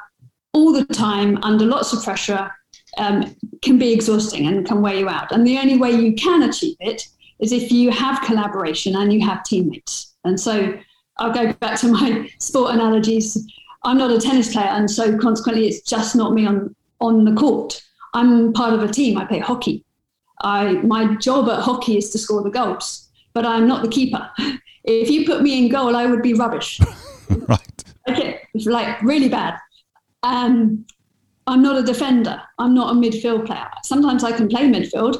all 0.53 0.71
the 0.71 0.85
time 0.85 1.37
under 1.43 1.65
lots 1.65 1.93
of 1.93 2.03
pressure 2.03 2.49
um, 2.97 3.35
can 3.61 3.77
be 3.77 3.91
exhausting 3.91 4.47
and 4.47 4.65
can 4.65 4.81
wear 4.81 4.95
you 4.95 5.09
out. 5.09 5.31
And 5.31 5.45
the 5.45 5.57
only 5.57 5.77
way 5.77 5.91
you 5.91 6.13
can 6.13 6.43
achieve 6.43 6.75
it 6.79 7.07
is 7.39 7.51
if 7.51 7.71
you 7.71 7.91
have 7.91 8.21
collaboration 8.21 8.95
and 8.95 9.13
you 9.13 9.25
have 9.25 9.43
teammates. 9.43 10.15
And 10.23 10.39
so 10.39 10.77
I'll 11.17 11.33
go 11.33 11.53
back 11.53 11.79
to 11.81 11.91
my 11.91 12.29
sport 12.39 12.73
analogies. 12.73 13.37
I'm 13.83 13.97
not 13.97 14.11
a 14.11 14.19
tennis 14.19 14.51
player, 14.51 14.67
and 14.67 14.89
so 14.89 15.17
consequently, 15.17 15.67
it's 15.67 15.81
just 15.81 16.15
not 16.15 16.33
me 16.33 16.45
on 16.45 16.75
on 16.99 17.25
the 17.25 17.33
court. 17.33 17.81
I'm 18.13 18.53
part 18.53 18.73
of 18.73 18.83
a 18.83 18.91
team. 18.91 19.17
I 19.17 19.25
play 19.25 19.39
hockey. 19.39 19.85
I 20.41 20.73
my 20.73 21.15
job 21.15 21.49
at 21.49 21.61
hockey 21.61 21.97
is 21.97 22.09
to 22.11 22.17
score 22.17 22.43
the 22.43 22.49
goals, 22.49 23.09
but 23.33 23.45
I'm 23.45 23.67
not 23.67 23.81
the 23.81 23.89
keeper. 23.89 24.29
If 24.85 25.09
you 25.09 25.25
put 25.25 25.43
me 25.43 25.57
in 25.57 25.69
goal, 25.69 25.95
I 25.95 26.05
would 26.05 26.23
be 26.23 26.33
rubbish. 26.33 26.79
right. 27.29 27.83
Okay, 28.09 28.41
like 28.65 28.99
really 29.03 29.27
bad. 29.27 29.55
Um, 30.23 30.85
I'm 31.45 31.61
not 31.61 31.77
a 31.77 31.83
defender. 31.83 32.41
I'm 32.57 32.73
not 32.73 32.95
a 32.95 32.97
midfield 32.97 33.45
player. 33.45 33.67
Sometimes 33.83 34.23
I 34.23 34.31
can 34.31 34.47
play 34.47 34.61
midfield 34.61 35.17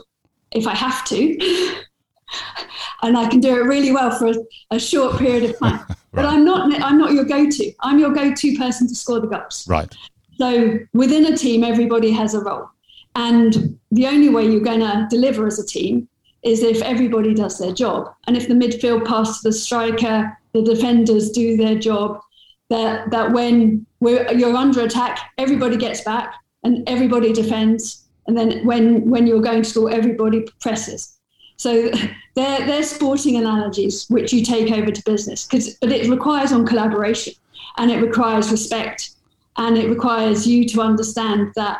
if 0.52 0.66
I 0.66 0.74
have 0.74 1.04
to, 1.06 1.38
and 3.04 3.18
I 3.18 3.28
can 3.30 3.42
do 3.42 3.58
it 3.58 3.66
really 3.66 3.92
well 3.92 4.12
for 4.12 4.28
a, 4.28 4.36
a 4.72 4.80
short 4.80 5.18
period 5.18 5.50
of 5.50 5.60
time. 5.60 5.80
right. 5.80 5.98
But 6.14 6.26
I'm 6.26 6.46
not. 6.46 6.82
I'm 6.82 6.98
not 6.98 7.12
your 7.12 7.26
go-to. 7.26 7.72
I'm 7.82 8.00
your 8.00 8.12
go-to 8.12 8.58
person 8.58 8.88
to 8.88 8.96
score 8.96 9.20
the 9.20 9.28
goals. 9.28 9.68
Right. 9.68 9.94
So 10.40 10.80
within 10.94 11.26
a 11.26 11.38
team, 11.38 11.66
everybody 11.66 12.12
has 12.12 12.34
a 12.34 12.40
role. 12.40 12.70
And 13.16 13.78
the 13.92 14.08
only 14.08 14.30
way 14.30 14.46
you're 14.46 14.62
going 14.62 14.80
to 14.80 15.06
deliver 15.10 15.46
as 15.48 15.60
a 15.60 15.66
team 15.66 16.08
is 16.44 16.64
if 16.64 16.82
everybody 16.82 17.34
does 17.34 17.60
their 17.60 17.74
job. 17.74 18.14
And 18.26 18.38
if 18.38 18.48
the 18.48 18.54
midfield 18.54 19.06
pass 19.06 19.42
to 19.42 19.50
the 19.50 19.54
striker, 19.54 20.38
the 20.54 20.64
defenders 20.64 21.32
do 21.32 21.58
their 21.58 21.78
job, 21.78 22.22
that, 22.70 23.12
that 23.12 23.34
when 23.34 23.86
you're 24.00 24.56
under 24.56 24.82
attack, 24.82 25.20
everybody 25.38 25.76
gets 25.76 26.02
back 26.02 26.36
and 26.64 26.88
everybody 26.88 27.34
defends. 27.34 28.06
And 28.28 28.38
then 28.38 28.66
when, 28.66 29.10
when 29.10 29.28
you're 29.28 29.42
going 29.42 29.64
to 29.64 29.70
score, 29.70 29.92
everybody 29.92 30.48
presses. 30.62 31.18
So 31.58 31.92
they're, 32.36 32.66
they're 32.66 32.84
sporting 32.84 33.36
analogies 33.36 34.06
which 34.08 34.32
you 34.32 34.46
take 34.46 34.72
over 34.72 34.90
to 34.90 35.04
business, 35.04 35.46
because 35.46 35.74
but 35.82 35.92
it 35.92 36.10
requires 36.10 36.54
on 36.54 36.66
collaboration 36.66 37.34
and 37.78 37.92
it 37.92 38.00
requires 38.00 38.52
respect 38.52 39.16
and 39.60 39.78
it 39.78 39.90
requires 39.90 40.48
you 40.48 40.66
to 40.70 40.82
understand 40.82 41.52
that 41.56 41.80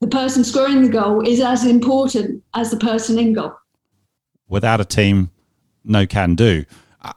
the 0.00 0.06
person 0.06 0.44
scoring 0.44 0.82
the 0.82 0.88
goal 0.88 1.26
is 1.26 1.40
as 1.40 1.66
important 1.66 2.42
as 2.54 2.70
the 2.70 2.76
person 2.76 3.18
in 3.18 3.32
goal. 3.32 3.52
Without 4.48 4.80
a 4.80 4.84
team, 4.84 5.30
no 5.84 6.06
can 6.06 6.36
do. 6.36 6.64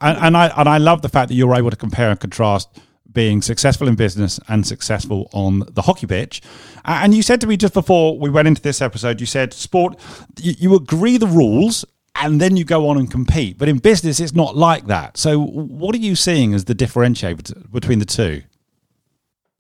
And, 0.01 0.17
and 0.17 0.37
I 0.37 0.47
and 0.57 0.67
I 0.67 0.79
love 0.79 1.03
the 1.03 1.09
fact 1.09 1.29
that 1.29 1.35
you're 1.35 1.55
able 1.55 1.69
to 1.69 1.75
compare 1.75 2.09
and 2.09 2.19
contrast 2.19 2.69
being 3.11 3.41
successful 3.41 3.87
in 3.87 3.95
business 3.95 4.39
and 4.47 4.65
successful 4.65 5.29
on 5.31 5.63
the 5.71 5.83
hockey 5.83 6.07
pitch. 6.07 6.41
And 6.85 7.13
you 7.13 7.21
said 7.21 7.41
to 7.41 7.47
me 7.47 7.57
just 7.57 7.73
before 7.73 8.17
we 8.17 8.29
went 8.29 8.47
into 8.47 8.61
this 8.61 8.81
episode, 8.81 9.19
you 9.19 9.25
said 9.25 9.53
sport, 9.53 9.99
you, 10.39 10.53
you 10.57 10.75
agree 10.75 11.17
the 11.17 11.27
rules 11.27 11.85
and 12.15 12.41
then 12.41 12.57
you 12.57 12.65
go 12.65 12.87
on 12.87 12.97
and 12.97 13.09
compete. 13.09 13.57
But 13.57 13.67
in 13.67 13.77
business, 13.77 14.19
it's 14.19 14.33
not 14.33 14.55
like 14.55 14.87
that. 14.87 15.17
So, 15.17 15.39
what 15.39 15.93
are 15.95 15.99
you 15.99 16.15
seeing 16.15 16.53
as 16.53 16.65
the 16.65 16.75
differentiator 16.75 17.71
between 17.71 17.99
the 17.99 18.05
two? 18.05 18.43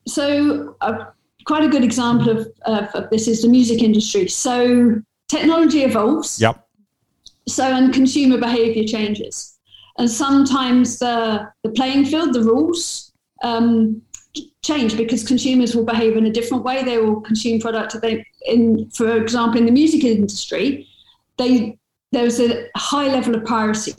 So 0.09 0.75
uh, 0.81 1.05
quite 1.45 1.63
a 1.63 1.67
good 1.67 1.83
example 1.83 2.29
of, 2.29 2.47
of 2.65 3.09
this 3.09 3.27
is 3.27 3.41
the 3.41 3.49
music 3.49 3.81
industry. 3.81 4.27
So 4.27 5.01
technology 5.27 5.83
evolves. 5.83 6.39
Yep. 6.41 6.65
So 7.47 7.63
and 7.63 7.93
consumer 7.93 8.37
behavior 8.37 8.85
changes, 8.85 9.57
and 9.97 10.09
sometimes 10.09 10.99
the 10.99 11.49
the 11.63 11.71
playing 11.71 12.05
field, 12.05 12.33
the 12.33 12.43
rules. 12.43 13.11
Um, 13.41 14.01
change 14.63 14.97
because 14.97 15.23
consumers 15.25 15.73
will 15.75 15.85
behave 15.85 16.17
in 16.17 16.25
a 16.25 16.31
different 16.31 16.63
way. 16.63 16.83
They 16.83 16.97
will 16.97 17.21
consume 17.21 17.59
product. 17.59 17.99
They, 18.01 18.25
in, 18.45 18.89
for 18.91 19.15
example, 19.15 19.57
in 19.57 19.65
the 19.65 19.71
music 19.71 20.03
industry, 20.03 20.87
they 21.37 21.77
there's 22.11 22.39
a 22.39 22.67
high 22.75 23.07
level 23.07 23.35
of 23.35 23.45
piracy 23.45 23.93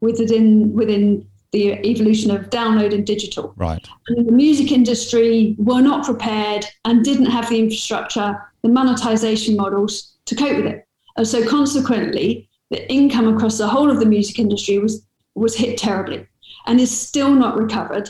within 0.00 0.72
within 0.74 1.26
the 1.54 1.72
evolution 1.88 2.32
of 2.32 2.50
download 2.50 2.92
and 2.92 3.06
digital. 3.06 3.54
Right. 3.56 3.86
And 4.08 4.26
the 4.26 4.32
music 4.32 4.72
industry 4.72 5.54
were 5.56 5.80
not 5.80 6.04
prepared 6.04 6.66
and 6.84 7.04
didn't 7.04 7.26
have 7.26 7.48
the 7.48 7.60
infrastructure, 7.60 8.36
the 8.62 8.68
monetization 8.68 9.56
models 9.56 10.16
to 10.26 10.34
cope 10.34 10.56
with 10.56 10.66
it. 10.66 10.88
And 11.16 11.26
so 11.26 11.48
consequently, 11.48 12.48
the 12.70 12.90
income 12.90 13.28
across 13.32 13.58
the 13.58 13.68
whole 13.68 13.88
of 13.90 14.00
the 14.00 14.06
music 14.06 14.38
industry 14.38 14.78
was 14.78 15.06
was 15.36 15.56
hit 15.56 15.78
terribly 15.78 16.26
and 16.66 16.80
is 16.80 16.96
still 16.96 17.34
not 17.34 17.56
recovered 17.56 18.08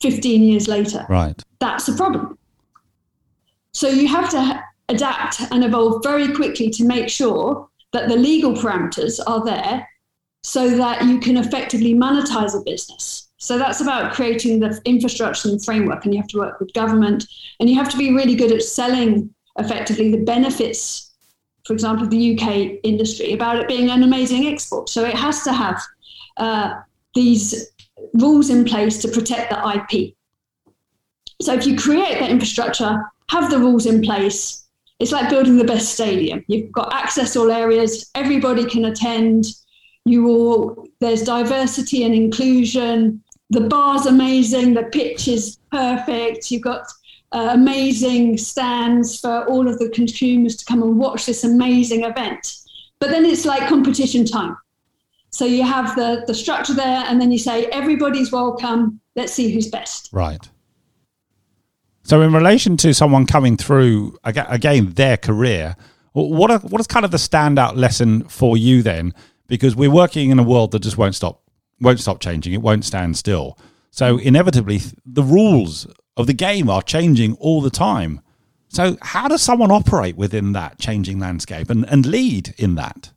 15 0.00 0.42
years 0.42 0.66
later. 0.66 1.04
Right. 1.08 1.40
That's 1.60 1.88
a 1.88 1.94
problem. 1.94 2.38
So 3.72 3.88
you 3.88 4.08
have 4.08 4.30
to 4.30 4.62
adapt 4.88 5.40
and 5.50 5.62
evolve 5.64 6.02
very 6.02 6.32
quickly 6.32 6.70
to 6.70 6.84
make 6.84 7.08
sure 7.08 7.68
that 7.92 8.08
the 8.08 8.16
legal 8.16 8.52
parameters 8.52 9.20
are 9.26 9.44
there 9.44 9.86
so 10.44 10.76
that 10.76 11.02
you 11.06 11.18
can 11.18 11.38
effectively 11.38 11.94
monetize 11.94 12.54
a 12.54 12.62
business. 12.62 13.30
So 13.38 13.56
that's 13.58 13.80
about 13.80 14.12
creating 14.12 14.60
the 14.60 14.78
infrastructure 14.84 15.48
and 15.48 15.64
framework, 15.64 16.04
and 16.04 16.14
you 16.14 16.20
have 16.20 16.28
to 16.28 16.38
work 16.38 16.60
with 16.60 16.72
government, 16.74 17.26
and 17.58 17.68
you 17.68 17.76
have 17.76 17.88
to 17.88 17.96
be 17.96 18.14
really 18.14 18.36
good 18.36 18.52
at 18.52 18.62
selling 18.62 19.34
effectively 19.58 20.10
the 20.10 20.22
benefits, 20.22 21.12
for 21.64 21.72
example, 21.72 22.06
the 22.06 22.38
UK 22.38 22.78
industry, 22.82 23.32
about 23.32 23.56
it 23.56 23.68
being 23.68 23.88
an 23.88 24.02
amazing 24.02 24.46
export. 24.46 24.90
So 24.90 25.02
it 25.04 25.14
has 25.14 25.42
to 25.44 25.52
have 25.52 25.80
uh, 26.36 26.74
these 27.14 27.70
rules 28.12 28.50
in 28.50 28.66
place 28.66 28.98
to 28.98 29.08
protect 29.08 29.50
the 29.50 29.58
IP. 29.76 30.14
So 31.40 31.54
if 31.54 31.66
you 31.66 31.76
create 31.76 32.18
that 32.18 32.30
infrastructure, 32.30 33.02
have 33.30 33.50
the 33.50 33.58
rules 33.58 33.86
in 33.86 34.02
place, 34.02 34.66
it's 35.00 35.12
like 35.12 35.30
building 35.30 35.56
the 35.56 35.64
best 35.64 35.94
stadium. 35.94 36.44
You've 36.48 36.70
got 36.70 36.92
access 36.92 37.34
all 37.34 37.50
areas, 37.50 38.10
everybody 38.14 38.66
can 38.66 38.84
attend. 38.84 39.46
You 40.04 40.28
all 40.28 40.86
there's 41.00 41.22
diversity 41.22 42.04
and 42.04 42.14
inclusion. 42.14 43.22
The 43.50 43.62
bar's 43.62 44.06
amazing, 44.06 44.74
the 44.74 44.84
pitch 44.84 45.28
is 45.28 45.58
perfect. 45.70 46.50
You've 46.50 46.62
got 46.62 46.86
uh, 47.32 47.50
amazing 47.52 48.38
stands 48.38 49.20
for 49.20 49.44
all 49.46 49.68
of 49.68 49.78
the 49.78 49.88
consumers 49.90 50.56
to 50.56 50.64
come 50.64 50.82
and 50.82 50.98
watch 50.98 51.26
this 51.26 51.44
amazing 51.44 52.04
event. 52.04 52.56
But 53.00 53.10
then 53.10 53.24
it's 53.24 53.44
like 53.44 53.68
competition 53.68 54.24
time. 54.24 54.56
So 55.30 55.44
you 55.44 55.64
have 55.64 55.96
the 55.96 56.24
the 56.26 56.34
structure 56.34 56.74
there, 56.74 57.04
and 57.08 57.20
then 57.20 57.32
you 57.32 57.38
say 57.38 57.66
everybody's 57.66 58.30
welcome. 58.30 59.00
Let's 59.16 59.32
see 59.32 59.52
who's 59.52 59.68
best. 59.68 60.10
Right. 60.12 60.48
So, 62.04 62.20
in 62.20 62.32
relation 62.32 62.76
to 62.78 62.92
someone 62.92 63.26
coming 63.26 63.56
through 63.56 64.16
again 64.24 64.92
their 64.92 65.16
career, 65.16 65.74
what 66.12 66.50
are, 66.50 66.58
what 66.58 66.80
is 66.80 66.86
kind 66.86 67.04
of 67.04 67.10
the 67.10 67.16
standout 67.16 67.76
lesson 67.76 68.24
for 68.28 68.56
you 68.56 68.82
then? 68.82 69.14
Because 69.46 69.76
we're 69.76 69.90
working 69.90 70.30
in 70.30 70.38
a 70.38 70.42
world 70.42 70.72
that 70.72 70.82
just 70.82 70.98
won't 70.98 71.14
stop 71.14 71.42
won't 71.80 72.00
stop 72.00 72.20
changing. 72.20 72.52
It 72.52 72.62
won't 72.62 72.84
stand 72.84 73.16
still. 73.16 73.58
So 73.90 74.18
inevitably, 74.18 74.80
the 75.04 75.22
rules 75.22 75.86
of 76.16 76.26
the 76.26 76.32
game 76.32 76.70
are 76.70 76.82
changing 76.82 77.34
all 77.36 77.60
the 77.60 77.70
time. 77.70 78.20
So, 78.68 78.96
how 79.02 79.28
does 79.28 79.42
someone 79.42 79.70
operate 79.70 80.16
within 80.16 80.52
that 80.52 80.78
changing 80.80 81.20
landscape 81.20 81.70
and, 81.70 81.88
and 81.88 82.04
lead 82.06 82.54
in 82.58 82.74
that? 82.74 83.12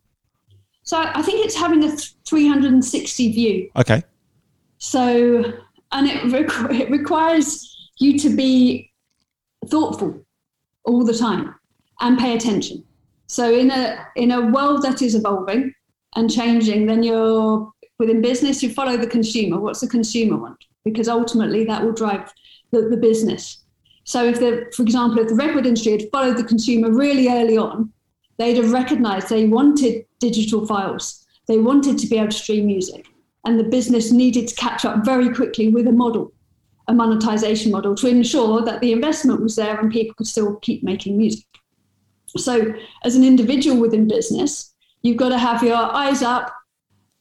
So 0.84 0.98
I 0.98 1.22
think 1.22 1.46
it's 1.46 1.56
having 1.56 1.84
a 1.84 1.98
360 1.98 3.32
view. 3.34 3.70
Okay. 3.76 4.04
So, 4.78 5.44
and 5.92 6.08
it, 6.08 6.22
requ- 6.32 6.80
it 6.80 6.90
requires 6.90 7.90
you 7.98 8.18
to 8.20 8.30
be 8.30 8.92
thoughtful 9.68 10.26
all 10.86 11.04
the 11.04 11.13
time 11.13 11.56
and 12.00 12.18
pay 12.18 12.36
attention. 12.36 12.86
So 13.28 13.52
in 13.52 13.70
a 13.72 14.08
in 14.16 14.32
a 14.32 14.46
world 14.48 14.84
that 14.84 15.02
is 15.02 15.16
evolving 15.16 15.74
and 16.17 16.32
changing, 16.32 16.88
then 16.88 17.03
you're 17.03 17.71
within 17.99 18.21
business, 18.21 18.62
you 18.62 18.73
follow 18.73 18.97
the 18.97 19.08
consumer. 19.08 19.60
What's 19.60 19.82
the 19.82 19.88
consumer 19.88 20.36
want? 20.36 20.65
Because 20.84 21.08
ultimately 21.08 21.63
that 21.65 21.84
will 21.84 21.93
drive 21.93 22.34
the, 22.71 22.82
the 22.82 22.97
business. 22.97 23.63
So 24.03 24.25
if 24.25 24.39
the, 24.39 24.71
for 24.75 24.82
example, 24.82 25.19
if 25.19 25.30
the 25.30 25.36
record 25.36 25.65
industry 25.65 25.91
had 25.93 26.10
followed 26.12 26.38
the 26.38 26.43
consumer 26.43 26.91
really 26.91 27.30
early 27.30 27.58
on, 27.58 27.91
they'd 28.38 28.58
have 28.58 28.71
recognized 28.71 29.30
they 29.30 29.45
wanted 29.45 30.06
digital 30.19 30.65
files. 30.65 31.25
They 31.47 31.60
wanted 31.60 31.99
to 31.99 32.08
be 32.08 32.17
able 32.17 32.30
to 32.30 32.38
stream 32.38 32.65
music. 32.65 33.06
And 33.45 33.60
the 33.60 33.63
business 33.63 34.12
needed 34.12 34.47
to 34.47 34.56
catch 34.56 34.86
up 34.86 35.06
very 35.06 35.34
quickly 35.34 35.69
with 35.69 35.88
a 35.88 35.91
model, 35.91 36.34
a 36.88 36.93
monetization 36.93 37.71
model, 37.71 37.95
to 37.95 38.08
ensure 38.08 38.62
that 38.63 38.82
the 38.82 38.91
investment 38.91 39.41
was 39.41 39.56
there 39.56 39.80
and 39.80 39.91
people 39.91 40.15
could 40.15 40.27
still 40.27 40.56
keep 40.58 40.84
making 40.84 41.17
music. 41.17 41.45
So, 42.36 42.73
as 43.06 43.15
an 43.15 43.23
individual 43.23 43.80
within 43.80 44.08
business, 44.08 44.73
you've 45.08 45.17
got 45.17 45.30
to 45.30 45.38
have 45.38 45.63
your 45.63 45.78
eyes 45.78 46.22
up, 46.22 46.54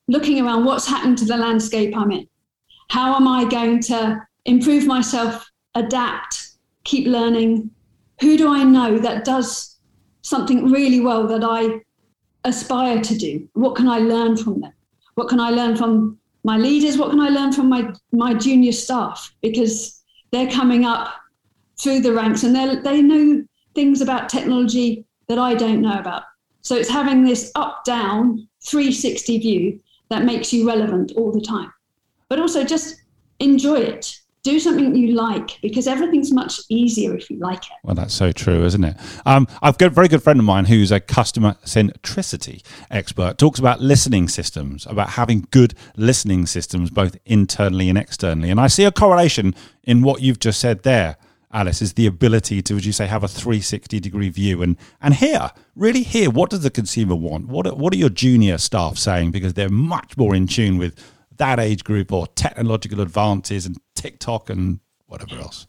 looking 0.09 0.41
around 0.41 0.65
what's 0.65 0.87
happened 0.87 1.19
to 1.19 1.25
the 1.25 1.37
landscape 1.37 1.97
I'm 1.97 2.11
in. 2.11 2.29
How 2.91 3.15
am 3.15 3.27
I 3.27 3.45
going 3.45 3.81
to 3.85 4.27
improve 4.45 4.87
myself, 4.87 5.51
adapt, 5.75 6.51
keep 6.85 7.07
learning? 7.07 7.71
Who 8.21 8.37
do 8.37 8.49
I 8.49 8.63
know 8.63 8.99
that 8.99 9.25
does 9.25 9.79
something 10.23 10.71
really 10.71 11.01
well 11.01 11.27
that 11.27 11.45
I 11.45 11.81
aspire 12.45 13.01
to 13.01 13.17
do? 13.17 13.49
What 13.55 13.77
can 13.77 13.89
I 13.89 13.99
learn 13.99 14.37
from 14.37 14.61
them? 14.61 14.73
What 15.15 15.29
can 15.29 15.41
I 15.41 15.51
learn 15.51 15.77
from 15.77 16.19
my 16.45 16.57
leaders? 16.57 16.97
What 16.97 17.11
can 17.11 17.21
I 17.21 17.29
learn 17.29 17.53
from 17.53 17.69
my, 17.69 17.93
my 18.13 18.35
junior 18.35 18.73
staff? 18.73 19.35
Because 19.43 20.03
they're 20.31 20.51
coming 20.51 20.85
up 20.85 21.15
through 21.79 22.01
the 22.01 22.13
ranks 22.13 22.43
and 22.43 22.55
they 22.55 22.77
they 22.77 23.03
know 23.03 23.45
things 23.75 24.01
about 24.01 24.29
technology 24.29 25.05
that 25.29 25.39
I 25.39 25.55
don't 25.55 25.83
know 25.83 25.99
about. 25.99 26.23
So 26.67 26.75
it's 26.75 26.89
having 26.89 27.23
this 27.23 27.53
up 27.55 27.85
down 27.85 28.49
360 28.65 29.39
view 29.39 29.81
that 30.09 30.25
makes 30.25 30.53
you 30.53 30.67
relevant 30.67 31.13
all 31.17 31.31
the 31.31 31.41
time. 31.41 31.73
But 32.29 32.41
also 32.41 32.65
just 32.65 33.03
enjoy 33.39 33.77
it 33.77 34.19
do 34.47 34.61
something 34.61 34.95
you 34.95 35.13
like 35.13 35.59
because 35.61 35.89
everything's 35.89 36.33
much 36.33 36.61
easier 36.69 37.17
if 37.17 37.29
you 37.29 37.37
like 37.39 37.65
it. 37.65 37.73
Well, 37.83 37.97
that's 37.97 38.15
so 38.15 38.31
true, 38.31 38.65
isn't 38.65 38.85
it? 38.85 38.97
Um, 39.25 39.49
I've 39.61 39.77
got 39.77 39.87
a 39.87 39.91
very 39.91 40.07
good 40.07 40.23
friend 40.23 40.39
of 40.39 40.45
mine 40.45 40.67
who's 40.67 40.93
a 40.93 41.01
customer 41.01 41.57
centricity 41.65 42.63
expert, 42.89 43.39
talks 43.39 43.59
about 43.59 43.81
listening 43.81 44.29
systems, 44.29 44.87
about 44.87 45.11
having 45.11 45.49
good 45.51 45.75
listening 45.97 46.47
systems, 46.47 46.91
both 46.91 47.17
internally 47.27 47.89
and 47.89 47.99
externally. 47.99 48.51
And 48.51 48.61
I 48.61 48.69
see 48.69 48.85
a 48.85 48.93
correlation 48.93 49.53
in 49.83 50.03
what 50.03 50.23
you've 50.23 50.39
just 50.39 50.61
said 50.61 50.85
there. 50.85 51.17
Alice, 51.57 51.81
is 51.81 51.95
the 51.95 52.07
ability 52.07 52.61
to, 52.61 52.77
as 52.77 52.85
you 52.85 52.93
say, 52.93 53.07
have 53.07 53.25
a 53.25 53.29
360 53.29 53.99
degree 53.99 54.29
view 54.29 54.61
and, 54.61 54.77
and 55.01 55.15
hear, 55.15 55.51
really 55.75 56.03
hear 56.03 56.29
what 56.29 56.51
does 56.51 56.61
the 56.61 56.71
consumer 56.71 57.17
want? 57.17 57.49
What 57.49 57.67
are, 57.67 57.75
what 57.75 57.95
are 57.95 57.97
your 57.97 58.11
junior 58.11 58.59
staff 58.59 58.99
saying? 58.99 59.31
Because 59.31 59.55
they're 59.55 59.71
much 59.71 60.19
more 60.19 60.35
in 60.35 60.47
tune 60.47 60.77
with 60.77 61.03
that 61.39 61.59
age 61.59 61.83
group 61.83 62.13
or 62.13 62.27
technological 62.27 63.01
advances 63.01 63.65
and 63.65 63.79
TikTok 63.95 64.51
and 64.51 64.81
whatever 65.07 65.41
else. 65.41 65.67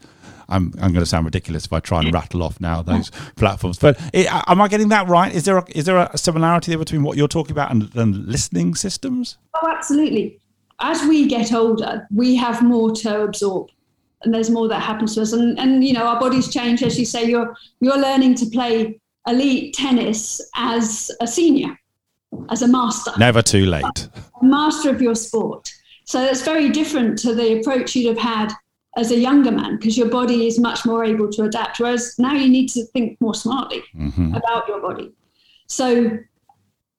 I'm, 0.50 0.74
I'm 0.82 0.92
going 0.92 0.96
to 0.96 1.06
sound 1.06 1.24
ridiculous 1.24 1.66
if 1.66 1.72
I 1.72 1.80
try 1.80 2.02
and 2.02 2.14
rattle 2.14 2.44
off 2.44 2.60
now 2.60 2.82
those 2.82 3.10
platforms. 3.38 3.80
But 3.80 3.98
it, 4.14 4.28
am 4.30 4.60
I 4.62 4.68
getting 4.68 4.90
that 4.90 5.08
right? 5.08 5.34
Is 5.34 5.46
there 5.46 5.58
a, 5.58 5.66
is 5.70 5.86
there 5.86 5.98
a 5.98 6.18
similarity 6.18 6.72
there 6.72 6.80
between 6.80 7.04
what 7.04 7.16
you're 7.16 7.30
talking 7.30 7.54
about 7.54 7.72
and, 7.72 7.96
and 7.96 8.28
listening 8.28 8.76
systems? 8.76 9.38
Oh, 9.62 9.70
absolutely. 9.70 10.42
As 10.80 11.02
we 11.04 11.28
get 11.28 11.54
older, 11.54 12.06
we 12.14 12.36
have 12.36 12.62
more 12.62 12.92
to 12.96 13.22
absorb, 13.22 13.70
and 14.24 14.34
there's 14.34 14.50
more 14.50 14.68
that 14.68 14.82
happens 14.82 15.16
to 15.16 15.22
us. 15.22 15.34
And, 15.34 15.58
and 15.60 15.84
you 15.84 15.94
know, 15.94 16.06
our 16.06 16.20
bodies 16.20 16.52
change. 16.52 16.84
As 16.84 16.98
you 16.98 17.06
say, 17.06 17.26
you're 17.26 17.56
you're 17.80 18.00
learning 18.00 18.36
to 18.36 18.46
play 18.48 19.00
elite 19.28 19.74
tennis 19.74 20.42
as 20.56 21.12
a 21.22 21.28
senior 21.28 21.78
as 22.50 22.62
a 22.62 22.68
master. 22.68 23.12
Never 23.18 23.42
too 23.42 23.66
late. 23.66 24.10
A 24.42 24.46
master 24.46 24.90
of 24.90 25.02
your 25.02 25.16
sport. 25.16 25.72
So 26.06 26.22
that's 26.22 26.42
very 26.42 26.70
different 26.70 27.18
to 27.20 27.34
the 27.34 27.60
approach 27.60 27.96
you'd 27.96 28.08
have 28.08 28.18
had 28.18 28.54
as 28.96 29.12
a 29.12 29.18
younger 29.18 29.52
man 29.52 29.78
because 29.78 29.98
your 29.98 30.10
body 30.10 30.48
is 30.48 30.60
much 30.60 30.86
more 30.86 31.04
able 31.04 31.30
to 31.32 31.44
adapt. 31.44 31.80
Whereas 31.80 32.16
now 32.18 32.34
you 32.34 32.50
need 32.50 32.70
to 32.70 32.86
think 32.88 33.20
more 33.22 33.36
smartly 33.36 33.84
mm-hmm. 33.96 34.34
about 34.34 34.68
your 34.68 34.82
body. 34.82 35.12
So 35.68 36.18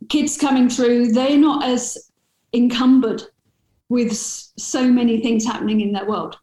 kids 0.09 0.37
coming 0.37 0.69
through, 0.69 1.13
they're 1.13 1.39
not 1.39 1.65
as 1.65 2.11
encumbered 2.53 3.23
with 3.89 4.13
so 4.13 4.87
many 4.87 5.21
things 5.21 5.45
happening 5.45 5.81
in 5.81 5.93
their 5.93 6.07
world. 6.07 6.39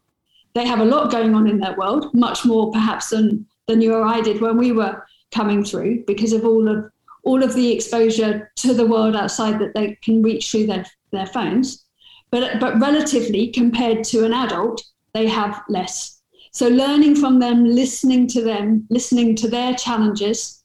They 0.56 0.66
have 0.66 0.80
a 0.80 0.86
lot 0.86 1.10
going 1.10 1.34
on 1.34 1.46
in 1.46 1.58
their 1.58 1.76
world, 1.76 2.14
much 2.14 2.46
more 2.46 2.72
perhaps 2.72 3.10
than 3.10 3.46
than 3.66 3.82
you 3.82 3.92
or 3.92 4.06
I 4.06 4.22
did 4.22 4.40
when 4.40 4.56
we 4.56 4.72
were 4.72 5.04
coming 5.30 5.62
through 5.62 6.04
because 6.06 6.32
of 6.32 6.46
all 6.46 6.66
of 6.66 6.90
all 7.24 7.42
of 7.42 7.52
the 7.52 7.72
exposure 7.72 8.50
to 8.56 8.72
the 8.72 8.86
world 8.86 9.14
outside 9.14 9.58
that 9.58 9.74
they 9.74 9.96
can 9.96 10.22
reach 10.22 10.50
through 10.50 10.66
their, 10.66 10.86
their 11.10 11.26
phones. 11.26 11.84
But, 12.30 12.58
but 12.58 12.80
relatively, 12.80 13.48
compared 13.48 14.04
to 14.04 14.24
an 14.24 14.32
adult, 14.32 14.82
they 15.12 15.26
have 15.26 15.62
less. 15.68 16.22
So, 16.52 16.68
learning 16.68 17.16
from 17.16 17.38
them, 17.38 17.64
listening 17.64 18.26
to 18.28 18.42
them, 18.42 18.86
listening 18.88 19.34
to 19.36 19.48
their 19.48 19.74
challenges, 19.74 20.62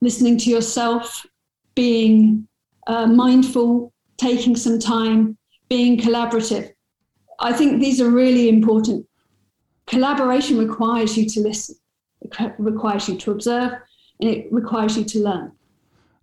listening 0.00 0.38
to 0.38 0.50
yourself, 0.50 1.24
being 1.76 2.48
uh, 2.88 3.06
mindful, 3.06 3.92
taking 4.16 4.56
some 4.56 4.80
time, 4.80 5.36
being 5.68 5.98
collaborative. 5.98 6.73
I 7.40 7.52
think 7.52 7.80
these 7.80 8.00
are 8.00 8.10
really 8.10 8.48
important. 8.48 9.06
Collaboration 9.86 10.58
requires 10.58 11.16
you 11.16 11.28
to 11.28 11.40
listen, 11.40 11.76
it 12.22 12.54
requires 12.58 13.08
you 13.08 13.16
to 13.18 13.30
observe, 13.30 13.72
and 14.20 14.30
it 14.30 14.50
requires 14.50 14.96
you 14.96 15.04
to 15.04 15.18
learn. 15.20 15.52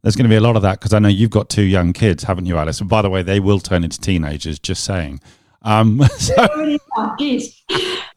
There's 0.02 0.16
going 0.16 0.26
to 0.26 0.30
be 0.30 0.36
a 0.36 0.42
lot 0.42 0.56
of 0.56 0.64
that 0.64 0.80
because 0.80 0.94
I 0.94 1.00
know 1.00 1.10
you've 1.10 1.30
got 1.30 1.50
two 1.50 1.62
young 1.62 1.94
kids, 1.94 2.24
haven't 2.24 2.48
you, 2.48 2.58
Alice? 2.58 2.80
And 2.82 2.90
by 2.90 3.04
the 3.04 3.10
way, 3.10 3.22
they 3.22 3.40
will 3.40 3.60
turn 3.60 3.84
into 3.84 4.00
teenagers. 4.00 4.58
Just 4.58 4.84
saying. 4.84 5.22
Um, 5.62 6.02
so, 6.18 6.48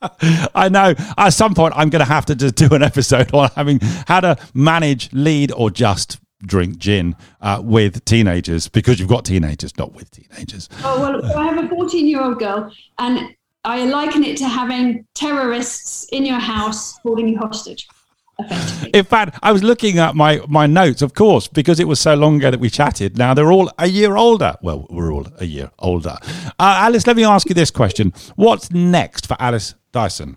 I 0.54 0.68
know. 0.70 0.94
At 1.18 1.30
some 1.30 1.54
point, 1.54 1.74
I'm 1.76 1.90
going 1.90 2.00
to 2.00 2.10
have 2.10 2.24
to 2.26 2.34
just 2.34 2.54
do 2.54 2.68
an 2.74 2.82
episode 2.82 3.34
on 3.34 3.50
having 3.54 3.80
how 4.08 4.20
to 4.20 4.36
manage, 4.54 5.12
lead, 5.12 5.52
or 5.52 5.70
just 5.70 6.18
drink 6.46 6.78
gin 6.78 7.16
uh, 7.40 7.60
with 7.62 8.04
teenagers 8.04 8.68
because 8.68 8.98
you've 8.98 9.08
got 9.08 9.24
teenagers, 9.24 9.76
not 9.76 9.92
with 9.92 10.10
teenagers. 10.10 10.68
Oh, 10.82 11.00
well, 11.00 11.36
I 11.36 11.46
have 11.46 11.64
a 11.64 11.68
14 11.68 12.06
year 12.06 12.22
old 12.22 12.38
girl, 12.38 12.72
and 12.98 13.34
I 13.64 13.84
liken 13.84 14.24
it 14.24 14.36
to 14.38 14.48
having 14.48 15.06
terrorists 15.14 16.06
in 16.12 16.26
your 16.26 16.38
house 16.38 16.98
holding 16.98 17.28
you 17.28 17.38
hostage. 17.38 17.88
In 18.92 19.04
fact, 19.04 19.38
I 19.42 19.52
was 19.52 19.62
looking 19.62 19.98
at 19.98 20.16
my, 20.16 20.40
my 20.48 20.66
notes, 20.66 21.02
of 21.02 21.14
course, 21.14 21.46
because 21.46 21.78
it 21.78 21.86
was 21.86 22.00
so 22.00 22.14
long 22.14 22.36
ago 22.36 22.50
that 22.50 22.60
we 22.60 22.68
chatted. 22.68 23.16
Now 23.16 23.32
they're 23.32 23.52
all 23.52 23.70
a 23.78 23.86
year 23.86 24.16
older. 24.16 24.56
Well, 24.60 24.86
we're 24.90 25.12
all 25.12 25.26
a 25.38 25.44
year 25.44 25.70
older. 25.78 26.16
Uh, 26.58 26.82
Alice, 26.82 27.06
let 27.06 27.16
me 27.16 27.24
ask 27.24 27.48
you 27.48 27.54
this 27.54 27.70
question. 27.70 28.12
What's 28.36 28.70
next 28.72 29.26
for 29.26 29.36
Alice 29.38 29.74
Dyson? 29.92 30.36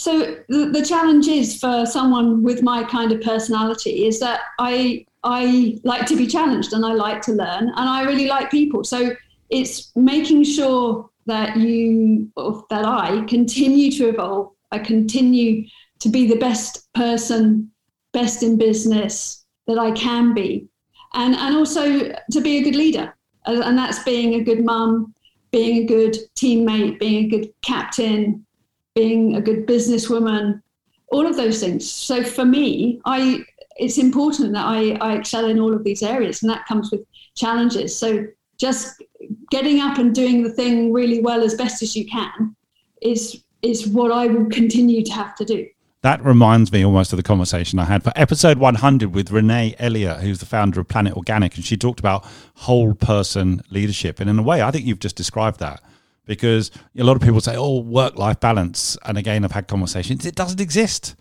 So 0.00 0.38
the, 0.48 0.70
the 0.72 0.82
challenge 0.82 1.28
is 1.28 1.58
for 1.58 1.84
someone 1.84 2.42
with 2.42 2.62
my 2.62 2.84
kind 2.84 3.12
of 3.12 3.20
personality 3.20 4.06
is 4.06 4.18
that 4.20 4.40
I 4.58 5.04
I 5.24 5.78
like 5.84 6.06
to 6.06 6.16
be 6.16 6.26
challenged 6.26 6.72
and 6.72 6.86
I 6.86 6.94
like 6.94 7.20
to 7.22 7.32
learn 7.32 7.64
and 7.68 7.86
I 7.96 8.04
really 8.04 8.26
like 8.26 8.50
people. 8.50 8.82
So 8.82 9.14
it's 9.50 9.94
making 9.94 10.44
sure 10.44 11.10
that 11.26 11.54
you 11.58 12.32
that 12.70 12.86
I 12.86 13.26
continue 13.28 13.90
to 13.98 14.08
evolve. 14.08 14.52
I 14.72 14.78
continue 14.78 15.66
to 15.98 16.08
be 16.08 16.26
the 16.26 16.38
best 16.38 16.90
person, 16.94 17.70
best 18.14 18.42
in 18.42 18.56
business 18.56 19.44
that 19.66 19.78
I 19.78 19.90
can 19.90 20.32
be, 20.32 20.66
and 21.12 21.34
and 21.34 21.54
also 21.54 22.10
to 22.32 22.40
be 22.40 22.56
a 22.56 22.62
good 22.62 22.74
leader. 22.74 23.14
And 23.44 23.76
that's 23.76 24.02
being 24.04 24.32
a 24.36 24.44
good 24.44 24.64
mum, 24.64 25.14
being 25.50 25.82
a 25.82 25.84
good 25.84 26.16
teammate, 26.36 26.98
being 26.98 27.26
a 27.26 27.28
good 27.28 27.52
captain, 27.60 28.46
being 28.94 29.36
a 29.36 29.40
good 29.40 29.66
businesswoman, 29.66 30.62
all 31.08 31.26
of 31.26 31.36
those 31.36 31.60
things. 31.60 31.90
So 31.90 32.22
for 32.22 32.44
me, 32.44 33.00
I 33.04 33.44
it's 33.76 33.98
important 33.98 34.52
that 34.52 34.66
I, 34.66 34.92
I 35.00 35.16
excel 35.16 35.46
in 35.46 35.58
all 35.58 35.72
of 35.72 35.84
these 35.84 36.02
areas, 36.02 36.42
and 36.42 36.50
that 36.50 36.66
comes 36.66 36.90
with 36.90 37.00
challenges. 37.34 37.96
So 37.96 38.26
just 38.58 39.02
getting 39.50 39.80
up 39.80 39.96
and 39.96 40.14
doing 40.14 40.42
the 40.42 40.50
thing 40.50 40.92
really 40.92 41.20
well 41.20 41.42
as 41.42 41.54
best 41.54 41.82
as 41.82 41.96
you 41.96 42.06
can 42.06 42.54
is 43.00 43.42
is 43.62 43.86
what 43.86 44.10
I 44.10 44.26
will 44.26 44.46
continue 44.46 45.04
to 45.04 45.12
have 45.12 45.34
to 45.36 45.44
do. 45.44 45.66
That 46.02 46.24
reminds 46.24 46.72
me 46.72 46.82
almost 46.82 47.12
of 47.12 47.18
the 47.18 47.22
conversation 47.22 47.78
I 47.78 47.84
had 47.84 48.02
for 48.02 48.12
episode 48.16 48.56
100 48.56 49.14
with 49.14 49.30
Renee 49.30 49.74
Elliott, 49.78 50.20
who's 50.20 50.38
the 50.38 50.46
founder 50.46 50.80
of 50.80 50.88
Planet 50.88 51.14
Organic, 51.14 51.56
and 51.56 51.64
she 51.64 51.76
talked 51.76 52.00
about 52.00 52.26
whole 52.54 52.94
person 52.94 53.60
leadership. 53.68 54.18
And 54.18 54.30
in 54.30 54.38
a 54.38 54.42
way, 54.42 54.62
I 54.62 54.70
think 54.70 54.86
you've 54.86 54.98
just 54.98 55.16
described 55.16 55.60
that 55.60 55.82
because 56.30 56.70
a 56.96 57.02
lot 57.02 57.16
of 57.16 57.22
people 57.22 57.40
say, 57.40 57.56
"Oh, 57.56 57.80
work-life 57.80 58.38
balance," 58.38 58.96
and 59.04 59.18
again, 59.18 59.44
I've 59.44 59.50
had 59.50 59.66
conversations. 59.66 60.24
It 60.24 60.36
doesn't 60.36 60.60
exist 60.60 61.16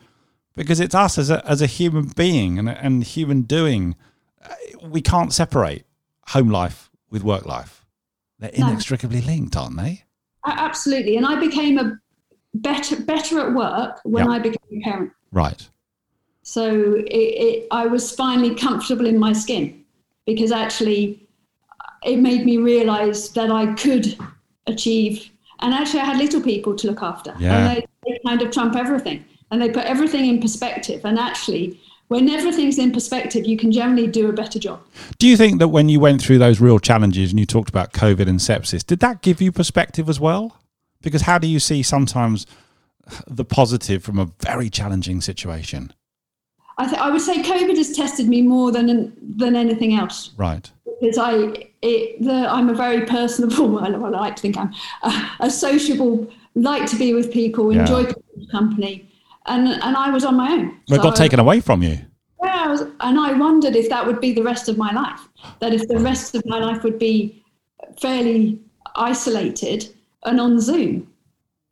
because 0.55 0.79
it's 0.79 0.93
us 0.93 1.17
as 1.17 1.31
a 1.31 1.43
as 1.49 1.63
a 1.63 1.65
human 1.65 2.09
being 2.15 2.59
and 2.59 2.69
and 2.69 3.03
human 3.03 3.41
doing. 3.41 3.95
Uh, 4.39 4.53
we 4.83 5.01
can't 5.01 5.33
separate 5.33 5.87
home 6.27 6.49
life 6.49 6.91
with 7.09 7.23
work 7.23 7.47
life. 7.47 7.87
They're 8.37 8.51
inextricably 8.53 9.21
no. 9.21 9.25
linked, 9.25 9.55
aren't 9.57 9.77
they? 9.77 10.03
Absolutely. 10.45 11.17
And 11.17 11.25
I 11.25 11.39
became 11.39 11.79
a 11.79 11.97
better 12.53 13.01
better 13.01 13.39
at 13.39 13.55
work 13.55 13.99
when 14.03 14.25
yep. 14.25 14.35
I 14.35 14.37
became 14.37 14.79
a 14.79 14.81
parent. 14.83 15.11
Right. 15.31 15.67
So 16.43 16.97
it, 17.07 17.31
it, 17.47 17.67
I 17.71 17.87
was 17.87 18.11
finally 18.11 18.53
comfortable 18.53 19.07
in 19.07 19.17
my 19.17 19.33
skin 19.33 19.83
because 20.27 20.51
actually 20.51 21.27
it 22.03 22.17
made 22.17 22.45
me 22.45 22.57
realize 22.57 23.31
that 23.31 23.49
I 23.49 23.73
could 23.73 24.15
achieve. 24.69 25.29
And 25.59 25.73
actually, 25.73 25.99
I 26.01 26.05
had 26.05 26.17
little 26.17 26.41
people 26.41 26.75
to 26.75 26.87
look 26.87 27.01
after. 27.01 27.35
Yeah. 27.39 27.57
And 27.57 27.77
they, 27.77 27.87
they 28.07 28.19
kind 28.25 28.41
of 28.41 28.51
trump 28.51 28.75
everything. 28.75 29.25
And 29.51 29.61
they 29.61 29.69
put 29.69 29.85
everything 29.85 30.25
in 30.25 30.39
perspective. 30.39 31.03
And 31.03 31.19
actually, 31.19 31.79
when 32.07 32.29
everything's 32.29 32.77
in 32.77 32.91
perspective, 32.91 33.45
you 33.45 33.57
can 33.57 33.71
generally 33.71 34.07
do 34.07 34.29
a 34.29 34.33
better 34.33 34.59
job. 34.59 34.81
Do 35.17 35.27
you 35.27 35.35
think 35.35 35.59
that 35.59 35.67
when 35.69 35.89
you 35.89 35.99
went 35.99 36.21
through 36.21 36.37
those 36.37 36.61
real 36.61 36.79
challenges 36.79 37.31
and 37.31 37.39
you 37.39 37.45
talked 37.45 37.69
about 37.69 37.93
COVID 37.93 38.27
and 38.27 38.39
sepsis, 38.39 38.85
did 38.85 38.99
that 38.99 39.21
give 39.21 39.41
you 39.41 39.51
perspective 39.51 40.07
as 40.07 40.19
well? 40.19 40.57
Because 41.01 41.23
how 41.23 41.37
do 41.37 41.47
you 41.47 41.59
see 41.59 41.83
sometimes 41.83 42.45
the 43.27 43.45
positive 43.45 44.03
from 44.03 44.19
a 44.19 44.29
very 44.39 44.69
challenging 44.69 45.21
situation? 45.21 45.93
I, 46.77 46.87
th- 46.87 46.97
I 46.99 47.09
would 47.09 47.21
say 47.21 47.41
COVID 47.41 47.75
has 47.75 47.95
tested 47.95 48.29
me 48.29 48.41
more 48.41 48.71
than 48.71 49.13
than 49.37 49.55
anything 49.55 49.95
else. 49.95 50.31
Right 50.37 50.71
because 50.99 51.17
I 51.17 51.68
it, 51.81 52.21
the, 52.21 52.47
I'm 52.49 52.69
a 52.69 52.73
very 52.73 53.05
personable. 53.05 53.69
Well, 53.79 54.15
I 54.15 54.19
like 54.19 54.35
to 54.35 54.41
think 54.41 54.57
I'm 54.57 54.73
a, 55.03 55.29
a 55.41 55.49
sociable, 55.49 56.29
like 56.55 56.89
to 56.89 56.95
be 56.97 57.13
with 57.13 57.31
people, 57.31 57.73
yeah. 57.73 57.81
enjoy 57.81 58.11
company, 58.51 59.09
and 59.45 59.67
and 59.67 59.95
I 59.95 60.09
was 60.09 60.25
on 60.25 60.35
my 60.35 60.51
own. 60.51 60.67
Well, 60.67 60.79
so 60.87 60.95
it 60.95 61.01
got 61.01 61.15
taken 61.15 61.39
away 61.39 61.59
from 61.61 61.83
you. 61.83 61.97
Yeah, 62.43 62.63
I 62.65 62.67
was, 62.67 62.81
and 62.81 63.19
I 63.19 63.33
wondered 63.33 63.75
if 63.75 63.89
that 63.89 64.05
would 64.05 64.19
be 64.19 64.33
the 64.33 64.43
rest 64.43 64.69
of 64.69 64.77
my 64.77 64.91
life. 64.91 65.19
That 65.59 65.73
if 65.73 65.87
the 65.87 65.99
rest 65.99 66.35
of 66.35 66.45
my 66.45 66.59
life 66.59 66.83
would 66.83 66.99
be 66.99 67.43
fairly 67.99 68.59
isolated 68.95 69.89
and 70.23 70.39
on 70.39 70.59
Zoom, 70.59 71.07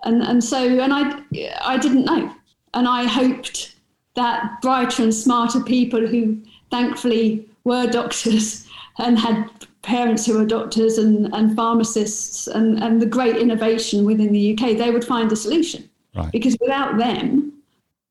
and 0.03 0.21
and 0.23 0.43
so 0.43 0.79
and 0.79 0.93
I 0.93 1.21
I 1.61 1.77
didn't 1.77 2.05
know, 2.05 2.33
and 2.73 2.87
I 2.87 3.05
hoped 3.05 3.75
that 4.15 4.61
brighter 4.61 5.03
and 5.03 5.13
smarter 5.13 5.61
people 5.61 6.05
who 6.05 6.37
thankfully 6.71 7.47
were 7.63 7.87
doctors 7.99 8.67
and 8.99 9.17
had 9.19 9.49
parents 9.87 10.25
who 10.25 10.37
are 10.37 10.45
doctors 10.45 10.97
and, 10.97 11.33
and 11.33 11.55
pharmacists 11.55 12.45
and, 12.47 12.83
and 12.83 13.01
the 13.01 13.05
great 13.05 13.37
innovation 13.37 14.03
within 14.03 14.33
the 14.33 14.53
UK, 14.53 14.77
they 14.77 14.91
would 14.91 15.05
find 15.05 15.31
a 15.31 15.35
solution. 15.35 15.89
Right. 16.13 16.29
Because 16.31 16.57
without 16.59 16.97
them, 16.97 17.53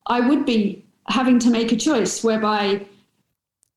I 0.06 0.20
would 0.20 0.46
be 0.46 0.82
having 1.08 1.38
to 1.40 1.50
make 1.50 1.72
a 1.72 1.76
choice 1.76 2.24
whereby 2.24 2.86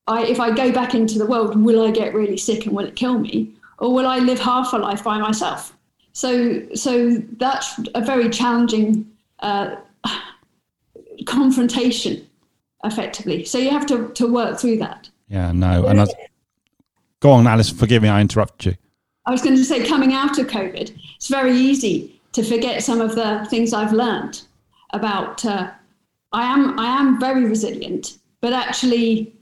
I, 0.06 0.24
if 0.24 0.40
I 0.40 0.50
go 0.50 0.72
back 0.72 0.94
into 0.94 1.18
the 1.18 1.26
world, 1.26 1.62
will 1.62 1.86
I 1.86 1.90
get 1.90 2.14
really 2.14 2.38
sick 2.38 2.64
and 2.64 2.74
will 2.74 2.86
it 2.86 2.96
kill 2.96 3.18
me? 3.18 3.52
Or 3.78 3.92
will 3.92 4.06
I 4.06 4.18
live 4.18 4.40
half 4.40 4.72
a 4.72 4.78
life 4.78 5.04
by 5.04 5.18
myself? 5.18 5.76
So, 6.12 6.66
so 6.74 7.18
that's 7.36 7.78
a 7.94 8.00
very 8.00 8.30
challenging 8.30 9.10
uh, 9.40 9.76
confrontation, 11.26 12.26
effectively. 12.82 13.44
So 13.44 13.58
you 13.58 13.70
have 13.70 13.84
to, 13.86 14.08
to 14.08 14.26
work 14.26 14.58
through 14.58 14.78
that. 14.78 15.10
Yeah, 15.28 15.52
no. 15.52 15.86
And 15.86 16.08
Go 17.20 17.32
on, 17.32 17.46
Alice. 17.46 17.70
Forgive 17.70 18.02
me, 18.02 18.08
I 18.08 18.20
interrupted 18.20 18.72
you. 18.72 18.78
I 19.26 19.30
was 19.30 19.42
going 19.42 19.56
to 19.56 19.64
say, 19.64 19.86
coming 19.86 20.14
out 20.14 20.38
of 20.38 20.46
COVID, 20.46 20.96
it's 21.16 21.28
very 21.28 21.52
easy 21.52 22.20
to 22.32 22.42
forget 22.42 22.82
some 22.82 23.00
of 23.00 23.14
the 23.14 23.46
things 23.50 23.72
I've 23.72 23.92
learned 23.92 24.42
about. 24.92 25.44
Uh, 25.44 25.70
I 26.32 26.44
am 26.44 26.78
I 26.78 26.86
am 26.98 27.20
very 27.20 27.44
resilient, 27.44 28.18
but 28.40 28.52
actually, 28.52 29.32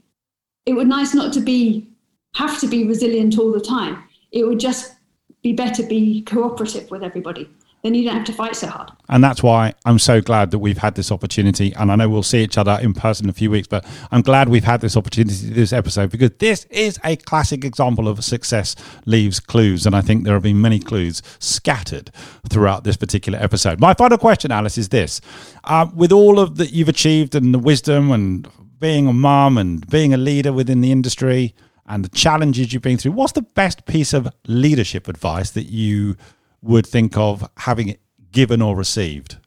it 0.65 0.73
would 0.73 0.87
nice 0.87 1.13
not 1.13 1.31
to 1.33 1.39
be 1.39 1.87
have 2.35 2.59
to 2.59 2.67
be 2.67 2.85
resilient 2.85 3.39
all 3.39 3.51
the 3.51 3.61
time. 3.61 4.03
It 4.31 4.45
would 4.45 4.59
just 4.59 4.95
be 5.41 5.53
better 5.53 5.83
be 5.83 6.21
cooperative 6.23 6.91
with 6.91 7.01
everybody 7.03 7.49
then 7.83 7.93
you 7.93 8.03
don't 8.03 8.15
have 8.15 8.25
to 8.25 8.33
fight 8.33 8.55
so 8.55 8.67
hard. 8.67 8.91
And 9.07 9.23
that's 9.23 9.41
why 9.41 9.73
I'm 9.85 9.99
so 9.99 10.19
glad 10.21 10.51
that 10.51 10.59
we've 10.59 10.77
had 10.77 10.95
this 10.95 11.11
opportunity. 11.11 11.73
And 11.73 11.91
I 11.91 11.95
know 11.95 12.09
we'll 12.09 12.23
see 12.23 12.43
each 12.43 12.57
other 12.57 12.77
in 12.81 12.93
person 12.93 13.25
in 13.25 13.29
a 13.29 13.33
few 13.33 13.49
weeks, 13.49 13.67
but 13.67 13.85
I'm 14.11 14.21
glad 14.21 14.49
we've 14.49 14.65
had 14.65 14.81
this 14.81 14.97
opportunity 14.97 15.49
this 15.49 15.71
episode 15.71 16.11
because 16.11 16.31
this 16.39 16.65
is 16.65 16.99
a 17.03 17.15
classic 17.15 17.63
example 17.63 18.07
of 18.07 18.23
success 18.23 18.75
leaves 19.05 19.39
clues. 19.39 19.85
And 19.85 19.95
I 19.95 20.01
think 20.01 20.25
there 20.25 20.33
have 20.33 20.43
been 20.43 20.61
many 20.61 20.79
clues 20.79 21.21
scattered 21.39 22.11
throughout 22.49 22.83
this 22.83 22.97
particular 22.97 23.39
episode. 23.39 23.79
My 23.79 23.93
final 23.93 24.17
question, 24.17 24.51
Alice, 24.51 24.77
is 24.77 24.89
this 24.89 25.21
uh, 25.63 25.87
with 25.95 26.11
all 26.11 26.39
of 26.39 26.57
that 26.57 26.73
you've 26.73 26.89
achieved 26.89 27.33
and 27.33 27.53
the 27.53 27.59
wisdom 27.59 28.11
and 28.11 28.47
being 28.79 29.07
a 29.07 29.13
mom 29.13 29.57
and 29.57 29.87
being 29.89 30.13
a 30.13 30.17
leader 30.17 30.51
within 30.51 30.81
the 30.81 30.91
industry 30.91 31.53
and 31.85 32.03
the 32.03 32.09
challenges 32.09 32.73
you've 32.73 32.81
been 32.81 32.97
through, 32.97 33.13
what's 33.13 33.33
the 33.33 33.41
best 33.41 33.85
piece 33.85 34.13
of 34.13 34.27
leadership 34.47 35.07
advice 35.07 35.51
that 35.51 35.63
you 35.63 36.15
would 36.61 36.85
think 36.85 37.17
of 37.17 37.49
having 37.57 37.89
it 37.89 37.99
given 38.31 38.61
or 38.61 38.75
received? 38.75 39.37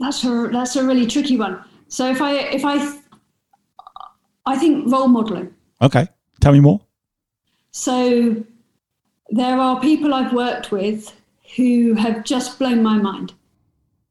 That's 0.00 0.24
a 0.24 0.48
that's 0.52 0.76
a 0.76 0.84
really 0.84 1.06
tricky 1.06 1.36
one. 1.36 1.62
So 1.88 2.08
if 2.10 2.20
I 2.20 2.34
if 2.34 2.64
I 2.64 2.98
I 4.46 4.56
think 4.56 4.90
role 4.90 5.08
modeling. 5.08 5.54
Okay, 5.82 6.08
tell 6.40 6.52
me 6.52 6.60
more. 6.60 6.80
So 7.70 8.44
there 9.30 9.58
are 9.58 9.80
people 9.80 10.14
I've 10.14 10.32
worked 10.32 10.72
with 10.72 11.14
who 11.56 11.94
have 11.94 12.24
just 12.24 12.58
blown 12.58 12.82
my 12.82 12.96
mind 12.96 13.34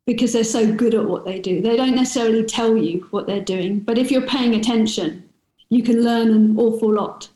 because 0.05 0.33
they're 0.33 0.43
so 0.43 0.73
good 0.73 0.93
at 0.93 1.05
what 1.05 1.25
they 1.25 1.39
do. 1.39 1.61
They 1.61 1.75
don't 1.75 1.95
necessarily 1.95 2.43
tell 2.45 2.77
you 2.77 3.07
what 3.11 3.27
they're 3.27 3.41
doing, 3.41 3.79
but 3.79 3.97
if 3.97 4.09
you're 4.09 4.21
paying 4.21 4.55
attention, 4.55 5.27
you 5.69 5.83
can 5.83 6.03
learn 6.03 6.29
an 6.29 6.57
awful 6.57 6.93
lot. 6.93 7.29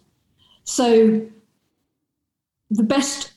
So 0.64 1.22
the 2.70 2.84
best 2.84 3.31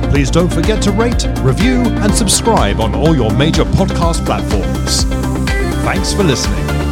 Please 0.10 0.32
don't 0.32 0.54
forget 0.54 0.82
to 0.84 0.94
rate, 0.94 1.28
review, 1.42 1.82
and 1.82 2.16
subscribe 2.16 2.80
on 2.80 2.96
all 2.96 3.14
your 3.14 3.34
major 3.34 3.66
podcast 3.66 4.26
platforms. 4.26 5.04
Thanks 5.84 6.14
for 6.14 6.24
listening. 6.24 6.87